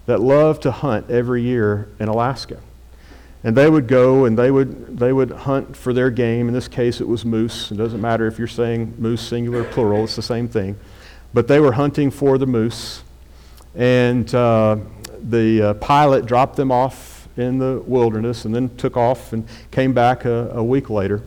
that 0.05 0.21
loved 0.21 0.63
to 0.63 0.71
hunt 0.71 1.11
every 1.11 1.43
year 1.43 1.89
in 1.99 2.09
Alaska. 2.09 2.61
And 3.47 3.57
they 3.57 3.71
would 3.71 3.87
go 3.87 4.25
and 4.25 4.37
they 4.37 4.51
would, 4.51 4.99
they 4.99 5.13
would 5.13 5.31
hunt 5.31 5.77
for 5.77 5.93
their 5.93 6.11
game. 6.11 6.49
In 6.49 6.53
this 6.53 6.67
case, 6.67 7.01
it 7.01 7.07
was 7.07 7.25
moose. 7.25 7.71
It 7.71 7.77
doesn't 7.77 8.01
matter 8.01 8.27
if 8.27 8.39
you're 8.41 8.49
saying 8.49 8.97
moose 8.99 9.23
singular 9.23 9.61
or 9.61 9.65
plural, 9.65 10.03
it's 10.03 10.17
the 10.17 10.23
same 10.23 10.49
thing. 10.49 10.77
But 11.33 11.47
they 11.47 11.61
were 11.61 11.71
hunting 11.71 12.11
for 12.11 12.39
the 12.39 12.47
moose. 12.47 13.05
And 13.77 14.35
uh, 14.35 14.79
the 15.23 15.63
uh, 15.63 15.75
pilot 15.75 16.27
dropped 16.27 16.57
them 16.57 16.73
off 16.73 17.29
in 17.37 17.59
the 17.59 17.85
wilderness 17.87 18.47
and 18.47 18.53
then 18.53 18.77
took 18.79 18.97
off 18.97 19.33
and 19.33 19.47
came 19.71 19.93
back 19.93 20.25
a, 20.25 20.51
a 20.51 20.65
week 20.65 20.91
later. 20.91 21.23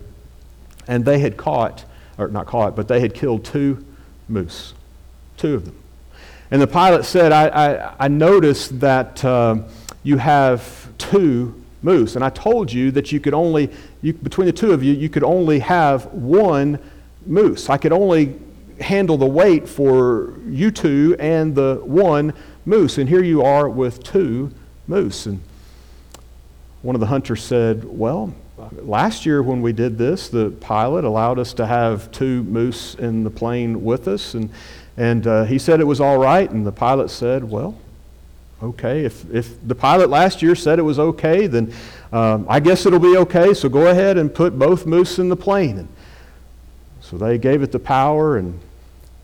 And 0.89 1.05
they 1.05 1.19
had 1.19 1.37
caught, 1.37 1.85
or 2.17 2.27
not 2.27 2.47
caught, 2.47 2.75
but 2.75 2.89
they 2.89 2.99
had 2.99 3.13
killed 3.13 3.45
two 3.45 3.85
moose, 4.27 4.73
two 5.37 5.55
of 5.55 5.63
them. 5.63 5.81
And 6.51 6.61
the 6.61 6.67
pilot 6.67 7.05
said, 7.05 7.31
I, 7.31 7.47
I, 7.47 7.95
I 7.97 8.07
noticed 8.09 8.81
that 8.81 9.23
uh, 9.23 9.59
you 10.03 10.17
have 10.17 10.89
two 10.97 11.58
moose. 11.81 12.15
And 12.15 12.23
I 12.23 12.29
told 12.29 12.71
you 12.71 12.91
that 12.91 13.11
you 13.11 13.19
could 13.19 13.33
only, 13.33 13.69
you, 14.01 14.13
between 14.13 14.47
the 14.47 14.53
two 14.53 14.71
of 14.71 14.83
you, 14.83 14.93
you 14.93 15.09
could 15.09 15.23
only 15.23 15.59
have 15.59 16.05
one 16.07 16.79
moose. 17.25 17.69
I 17.69 17.77
could 17.77 17.93
only 17.93 18.35
handle 18.81 19.17
the 19.17 19.25
weight 19.25 19.67
for 19.67 20.33
you 20.47 20.71
two 20.71 21.15
and 21.19 21.55
the 21.55 21.81
one 21.83 22.33
moose. 22.65 22.97
And 22.97 23.09
here 23.09 23.23
you 23.23 23.43
are 23.43 23.69
with 23.69 24.03
two 24.03 24.51
moose. 24.87 25.25
And 25.25 25.41
one 26.81 26.95
of 26.95 27.01
the 27.01 27.07
hunters 27.07 27.43
said, 27.43 27.83
Well, 27.83 28.33
last 28.81 29.25
year 29.25 29.41
when 29.41 29.61
we 29.61 29.73
did 29.73 29.97
this, 29.97 30.29
the 30.29 30.51
pilot 30.51 31.03
allowed 31.03 31.39
us 31.39 31.53
to 31.53 31.65
have 31.65 32.11
two 32.11 32.43
moose 32.43 32.95
in 32.95 33.23
the 33.23 33.29
plane 33.29 33.83
with 33.83 34.07
us. 34.07 34.33
And, 34.33 34.49
and 34.97 35.27
uh, 35.27 35.43
he 35.45 35.59
said 35.59 35.79
it 35.79 35.85
was 35.85 36.01
all 36.01 36.17
right. 36.17 36.49
And 36.49 36.65
the 36.65 36.71
pilot 36.71 37.09
said, 37.09 37.43
Well, 37.43 37.77
okay. 38.61 39.05
If, 39.05 39.29
if 39.33 39.67
the 39.67 39.75
pilot 39.75 40.09
last 40.09 40.41
year 40.41 40.55
said 40.55 40.79
it 40.79 40.83
was 40.83 40.99
okay, 40.99 41.47
then 41.47 41.73
um, 42.11 42.45
I 42.49 42.59
guess 42.59 42.85
it'll 42.85 42.99
be 42.99 43.17
okay. 43.17 43.53
So 43.53 43.69
go 43.69 43.87
ahead 43.87 44.17
and 44.17 44.33
put 44.33 44.57
both 44.57 44.85
moose 44.85 45.19
in 45.19 45.29
the 45.29 45.35
plane. 45.35 45.77
And 45.77 45.87
so 47.01 47.17
they 47.17 47.37
gave 47.37 47.61
it 47.61 47.71
the 47.71 47.79
power 47.79 48.37
and 48.37 48.59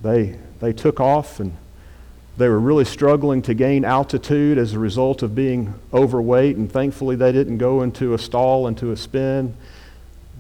they, 0.02 0.38
they 0.60 0.74
took 0.74 1.00
off 1.00 1.39
and 1.39 1.56
they 2.38 2.50
were 2.50 2.60
really 2.60 2.86
struggling 2.86 3.41
to 3.43 3.54
gain 3.54 3.86
altitude 3.86 4.58
as 4.58 4.74
a 4.74 4.80
result 4.80 5.24
of 5.24 5.34
being 5.34 5.74
overweight, 5.93 6.58
and 6.58 6.69
thankfully 6.69 7.15
they 7.15 7.32
didn't 7.32 7.60
go 7.60 7.82
into 7.82 8.13
a 8.13 8.17
stall, 8.17 8.67
into 8.67 8.91
a 8.91 8.98
spin, 8.98 9.56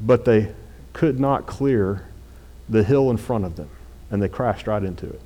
but 0.01 0.25
they 0.25 0.53
could 0.91 1.19
not 1.19 1.45
clear 1.45 2.05
the 2.67 2.83
hill 2.83 3.09
in 3.11 3.17
front 3.17 3.45
of 3.45 3.55
them, 3.55 3.69
and 4.11 4.21
they 4.21 4.27
crashed 4.27 4.67
right 4.67 4.83
into 4.83 5.05
it. 5.05 5.21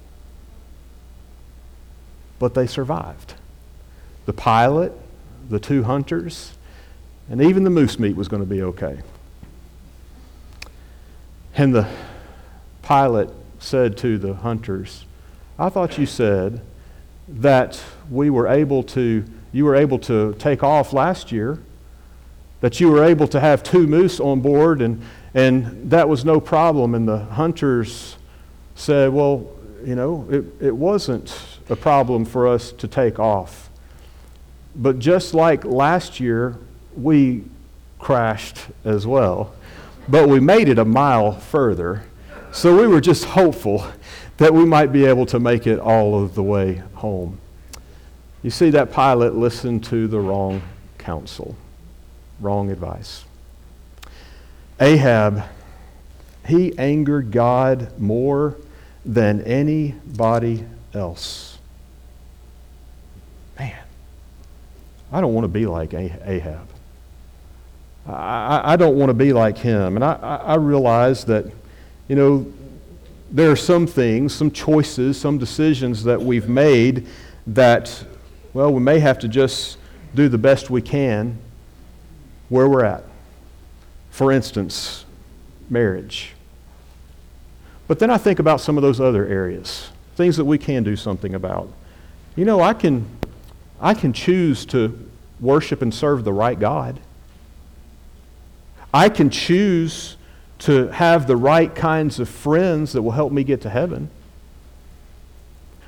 But 2.38 2.54
they 2.54 2.68
survived. 2.68 3.34
The 4.30 4.34
pilot, 4.34 4.94
the 5.50 5.60
two 5.60 5.82
hunters, 5.82 6.54
and 7.32 7.42
even 7.42 7.64
the 7.64 7.72
moose 7.72 7.98
meat 7.98 8.16
was 8.16 8.28
going 8.28 8.44
to 8.44 8.48
be 8.48 8.62
okay. 8.62 9.00
And 11.56 11.74
the 11.74 11.88
pilot 12.84 13.32
said 13.58 13.98
to 13.98 14.20
the 14.20 14.36
hunters, 14.36 15.06
I 15.58 15.70
thought 15.70 15.98
you 15.98 16.06
said 16.06 16.62
that 17.28 17.84
we 18.12 18.30
were 18.30 18.48
able 18.48 18.84
to, 18.84 19.26
you 19.52 19.66
were 19.66 19.76
able 19.76 19.98
to 19.98 20.36
take 20.36 20.62
off 20.62 20.94
last 20.94 21.32
year, 21.32 21.58
that 22.62 22.80
you 22.80 22.92
were 22.92 23.04
able 23.04 23.28
to 23.30 23.40
have 23.40 23.64
two 23.64 23.88
moose 23.88 24.20
on 24.20 24.42
board, 24.42 24.84
and, 24.84 25.02
and 25.34 25.90
that 25.90 26.08
was 26.08 26.24
no 26.24 26.40
problem. 26.40 26.94
And 26.94 27.08
the 27.08 27.18
hunters 27.18 28.16
said, 28.76 29.12
Well, 29.12 29.50
you 29.84 29.96
know, 29.96 30.28
it, 30.30 30.46
it 30.68 30.76
wasn't 30.76 31.36
a 31.68 31.76
problem 31.76 32.26
for 32.26 32.48
us 32.48 32.72
to 32.74 32.88
take 32.88 33.18
off. 33.18 33.69
But 34.76 35.00
just 35.00 35.34
like 35.34 35.66
last 35.66 36.20
year, 36.20 36.58
we 36.96 37.44
crashed 37.98 38.58
as 38.86 39.06
well, 39.06 39.54
but 40.08 40.30
we 40.30 40.40
made 40.40 40.70
it 40.70 40.80
a 40.80 40.86
mile 40.86 41.34
further. 41.34 42.04
So 42.52 42.80
we 42.80 42.88
were 42.88 43.02
just 43.02 43.26
hopeful 43.26 43.86
that 44.38 44.54
we 44.54 44.66
might 44.66 44.92
be 44.92 45.06
able 45.06 45.26
to 45.28 45.40
make 45.40 45.68
it 45.68 45.80
all 45.80 46.24
of 46.24 46.34
the 46.34 46.44
way 46.44 46.82
home. 46.96 47.40
You 48.42 48.50
see, 48.50 48.70
that 48.70 48.92
pilot 48.92 49.36
listened 49.36 49.84
to 49.86 50.08
the 50.08 50.20
wrong 50.20 50.62
counsel, 50.98 51.56
wrong 52.40 52.72
advice. 52.72 53.26
Ahab, 54.80 55.44
he 56.48 56.78
angered 56.78 57.32
God 57.32 58.00
more 58.00 58.56
than 59.06 59.42
anybody 59.42 60.66
else. 60.94 61.58
Man, 63.58 63.78
I 65.12 65.22
don't 65.22 65.34
want 65.34 65.46
to 65.46 65.50
be 65.50 65.66
like 65.66 65.94
Ahab. 65.94 66.68
I, 68.08 68.74
I 68.74 68.76
don't 68.76 68.98
want 68.98 69.10
to 69.10 69.14
be 69.14 69.34
like 69.34 69.58
him. 69.58 69.96
And 69.96 70.04
I, 70.04 70.14
I 70.14 70.56
realize 70.56 71.26
that, 71.26 71.46
you 72.08 72.16
know, 72.16 72.52
there 73.32 73.52
are 73.52 73.56
some 73.56 73.86
things, 73.86 74.34
some 74.34 74.52
choices, 74.52 75.20
some 75.20 75.38
decisions 75.38 76.04
that 76.04 76.20
we've 76.20 76.50
made 76.50 77.08
that, 77.48 78.04
well, 78.54 78.74
we 78.74 78.80
may 78.80 79.00
have 79.00 79.20
to 79.20 79.28
just 79.28 79.78
do 80.16 80.28
the 80.28 80.38
best 80.38 80.70
we 80.70 80.82
can 80.82 81.38
where 82.50 82.68
we're 82.68 82.86
at. 82.86 83.04
For 84.10 84.32
instance, 84.32 85.06
marriage. 85.70 86.34
But 87.88 88.00
then 88.00 88.10
I 88.10 88.18
think 88.18 88.40
about 88.40 88.62
some 88.62 88.78
of 88.78 88.84
those 88.84 89.00
other 89.00 89.26
areas, 89.28 89.90
things 90.16 90.38
that 90.38 90.46
we 90.46 90.58
can 90.58 90.84
do 90.84 90.96
something 90.96 91.36
about. 91.36 91.72
You 92.36 92.46
know, 92.46 92.62
I 92.62 92.74
can, 92.74 93.06
I 93.82 93.94
can 93.94 94.14
choose 94.14 94.66
to 94.68 95.10
worship 95.40 95.82
and 95.82 95.94
serve 95.94 96.24
the 96.24 96.34
right 96.34 96.60
God. 96.60 97.00
I 98.94 99.10
can 99.10 99.30
choose 99.30 100.18
to 100.60 100.88
have 100.88 101.28
the 101.28 101.38
right 101.38 101.74
kinds 101.74 102.20
of 102.20 102.28
friends 102.28 102.94
that 102.94 103.02
will 103.02 103.12
help 103.12 103.32
me 103.32 103.44
get 103.44 103.62
to 103.62 103.70
heaven. 103.70 104.10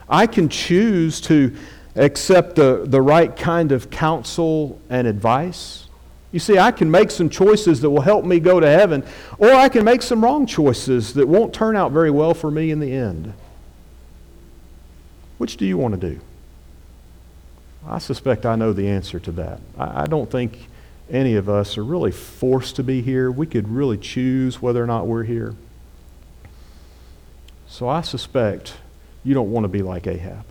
I 0.08 0.28
can 0.28 0.50
choose 0.50 1.20
to 1.22 1.56
accept 1.96 2.56
the, 2.56 2.84
the 2.86 3.02
right 3.02 3.36
kind 3.36 3.72
of 3.72 3.90
counsel 3.90 4.80
and 4.90 5.08
advice. 5.08 5.88
You 6.32 6.40
see, 6.40 6.58
I 6.58 6.72
can 6.72 6.90
make 6.90 7.12
some 7.12 7.30
choices 7.30 7.82
that 7.82 7.90
will 7.90 8.02
help 8.02 8.24
me 8.24 8.40
go 8.40 8.62
to 8.62 8.68
heaven, 8.68 9.04
or 9.38 9.52
I 9.52 9.68
can 9.68 9.84
make 9.84 10.02
some 10.02 10.24
wrong 10.24 10.46
choices 10.46 11.14
that 11.16 11.28
won't 11.28 11.54
turn 11.54 11.76
out 11.76 11.92
very 11.92 12.12
well 12.12 12.34
for 12.34 12.50
me 12.50 12.72
in 12.72 12.80
the 12.80 12.94
end. 12.94 13.34
Which 15.38 15.58
do 15.58 15.66
you 15.66 15.78
want 15.78 16.00
to 16.00 16.10
do? 16.12 16.22
I 17.88 17.98
suspect 18.00 18.46
I 18.46 18.56
know 18.56 18.74
the 18.74 18.88
answer 18.88 19.20
to 19.20 19.32
that. 19.34 19.60
I, 19.78 20.04
I 20.04 20.06
don't 20.06 20.30
think 20.30 20.68
any 21.10 21.36
of 21.36 21.50
us 21.50 21.78
are 21.78 21.84
really 21.84 22.12
forced 22.12 22.76
to 22.78 22.84
be 22.84 23.02
here. 23.02 23.32
We 23.32 23.46
could 23.46 23.68
really 23.68 23.98
choose 23.98 24.62
whether 24.62 24.82
or 24.84 24.88
not 24.88 25.08
we're 25.08 25.24
here. 25.24 25.56
So 27.68 27.90
I 27.90 28.02
suspect 28.02 28.76
you 29.24 29.34
don't 29.34 29.52
want 29.52 29.64
to 29.66 29.70
be 29.70 29.82
like 29.82 30.08
Ahab. 30.08 30.46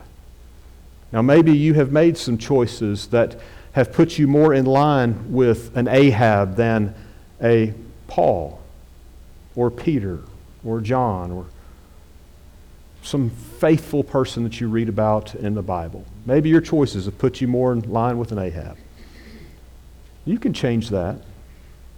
Now, 1.13 1.23
maybe 1.23 1.57
you 1.57 1.75
have 1.75 1.91
made 1.91 2.17
some 2.17 2.39
choices 2.39 3.09
that 3.09 3.37
have 3.73 3.93
put 3.93 4.19
you 4.19 4.27
more 4.27 4.55
in 4.55 4.65
line 4.65 5.33
with 5.33 5.77
an 5.77 5.89
Ahab 5.89 6.57
than 6.57 6.95
a 7.43 7.75
Paul 8.07 8.61
or 9.55 9.71
Peter 9.71 10.21
or 10.65 10.81
John 10.81 11.31
or 11.31 11.47
some 13.03 13.31
faithful 13.31 14.05
person 14.05 14.45
that 14.45 14.61
you 14.61 14.69
read 14.69 14.89
about 14.89 15.35
in 15.35 15.55
the 15.55 15.63
Bible. 15.63 16.05
Maybe 16.27 16.49
your 16.49 16.61
choices 16.61 17.07
have 17.07 17.19
put 17.19 17.41
you 17.41 17.49
more 17.49 17.73
in 17.73 17.81
line 17.91 18.19
with 18.19 18.33
an 18.33 18.39
Ahab. 18.39 18.77
You 20.25 20.39
can 20.39 20.53
change 20.53 20.91
that. 20.91 21.17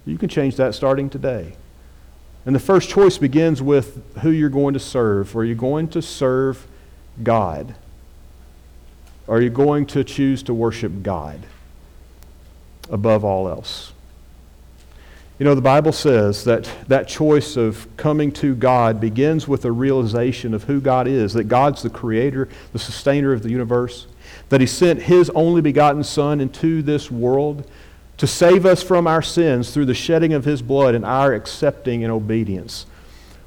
You 0.05 0.17
can 0.17 0.29
change 0.29 0.55
that 0.55 0.75
starting 0.75 1.09
today. 1.09 1.55
And 2.45 2.55
the 2.55 2.59
first 2.59 2.89
choice 2.89 3.17
begins 3.17 3.61
with 3.61 4.01
who 4.19 4.29
you're 4.29 4.49
going 4.49 4.73
to 4.73 4.79
serve. 4.79 5.35
Are 5.35 5.45
you 5.45 5.55
going 5.55 5.87
to 5.89 6.01
serve 6.01 6.67
God? 7.21 7.75
Are 9.27 9.41
you 9.41 9.49
going 9.49 9.85
to 9.87 10.03
choose 10.03 10.43
to 10.43 10.53
worship 10.53 11.03
God 11.03 11.45
above 12.89 13.23
all 13.23 13.47
else? 13.47 13.93
You 15.39 15.45
know, 15.45 15.55
the 15.55 15.61
Bible 15.61 15.91
says 15.91 16.43
that 16.43 16.69
that 16.87 17.07
choice 17.07 17.57
of 17.57 17.87
coming 17.97 18.31
to 18.33 18.55
God 18.55 19.01
begins 19.01 19.47
with 19.47 19.65
a 19.65 19.71
realization 19.71 20.53
of 20.53 20.63
who 20.63 20.79
God 20.79 21.07
is, 21.07 21.33
that 21.33 21.45
God's 21.45 21.81
the 21.81 21.89
creator, 21.89 22.47
the 22.71 22.79
sustainer 22.79 23.33
of 23.33 23.41
the 23.41 23.49
universe, 23.49 24.07
that 24.49 24.61
He 24.61 24.67
sent 24.67 25.01
His 25.01 25.29
only 25.31 25.61
begotten 25.61 26.03
Son 26.03 26.39
into 26.39 26.81
this 26.81 27.09
world 27.09 27.67
to 28.17 28.27
save 28.27 28.65
us 28.65 28.83
from 28.83 29.07
our 29.07 29.21
sins 29.21 29.71
through 29.73 29.85
the 29.85 29.93
shedding 29.93 30.33
of 30.33 30.45
his 30.45 30.61
blood 30.61 30.95
and 30.95 31.03
our 31.03 31.33
accepting 31.33 32.03
and 32.03 32.11
obedience. 32.11 32.85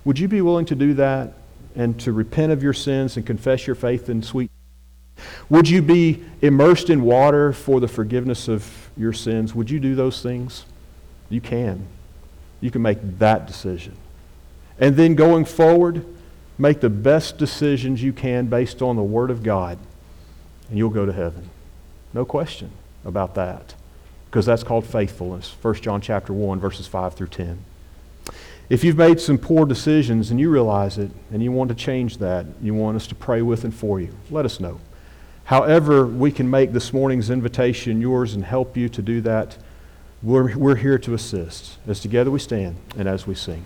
Would 0.05 0.19
you 0.19 0.29
be 0.29 0.41
willing 0.41 0.67
to 0.67 0.75
do 0.75 0.95
that 0.95 1.35
and 1.75 1.99
to 2.01 2.13
repent 2.13 2.53
of 2.53 2.63
your 2.63 2.73
sins 2.73 3.17
and 3.17 3.27
confess 3.27 3.67
your 3.67 3.77
faith 3.77 4.09
in 4.09 4.23
sweet? 4.23 4.51
Would 5.49 5.69
you 5.69 5.83
be 5.83 6.23
immersed 6.43 6.91
in 6.91 7.03
water 7.03 7.53
for 7.53 7.81
the 7.81 7.89
forgiveness 7.89 8.49
of 8.49 8.91
your 8.97 9.13
sins? 9.13 9.55
Would 9.55 9.71
you 9.71 9.81
do 9.81 9.95
those 9.95 10.23
things? 10.23 10.67
You 11.29 11.41
can. 11.41 11.87
You 12.61 12.71
can 12.71 12.83
make 12.83 13.19
that 13.19 13.47
decision. 13.47 13.97
And 14.79 14.97
then 14.97 15.15
going 15.15 15.45
forward, 15.45 16.05
make 16.59 16.81
the 16.81 16.91
best 16.91 17.39
decisions 17.39 18.03
you 18.03 18.13
can 18.13 18.47
based 18.47 18.83
on 18.83 18.97
the 18.97 19.03
Word 19.03 19.31
of 19.31 19.43
God, 19.43 19.79
and 20.69 20.79
you'll 20.79 20.91
go 20.91 21.07
to 21.07 21.13
heaven. 21.13 21.51
No 22.13 22.25
question 22.25 22.71
about 23.05 23.35
that 23.35 23.75
because 24.27 24.45
that's 24.45 24.63
called 24.63 24.85
faithfulness. 24.85 25.55
1 25.63 25.75
John 25.77 26.01
chapter 26.01 26.33
1 26.33 26.61
verses 26.61 26.87
5 26.87 27.15
through 27.15 27.29
10. 27.29 27.59
If 28.69 28.83
you've 28.83 28.97
made 28.97 29.21
some 29.21 29.39
poor 29.39 29.65
decisions 29.65 30.31
and 30.31 30.41
you 30.41 30.51
realize 30.51 30.99
it 30.99 31.11
and 31.33 31.43
you 31.43 31.53
want 31.53 31.69
to 31.69 31.75
change 31.75 32.19
that, 32.19 32.47
you 32.61 32.75
want 32.75 32.97
us 32.97 33.07
to 33.07 33.15
pray 33.15 33.41
with 33.41 33.65
and 33.65 33.73
for 33.73 34.01
you, 34.01 34.15
let 34.31 34.45
us 34.45 34.59
know. 34.59 34.81
However, 35.45 36.05
we 36.05 36.33
can 36.33 36.51
make 36.51 36.73
this 36.73 36.93
morning's 36.93 37.31
invitation 37.31 38.01
yours 38.01 38.35
and 38.35 38.45
help 38.45 38.77
you 38.77 38.89
to 38.89 39.01
do 39.01 39.21
that, 39.21 39.57
we're, 40.27 40.59
we're 40.59 40.75
here 40.75 40.99
to 40.99 41.15
assist 41.15 41.79
as 41.87 42.01
together 42.01 42.33
we 42.33 42.41
stand 42.41 42.75
and 42.99 43.09
as 43.09 43.29
we 43.29 43.35
sing. 43.35 43.65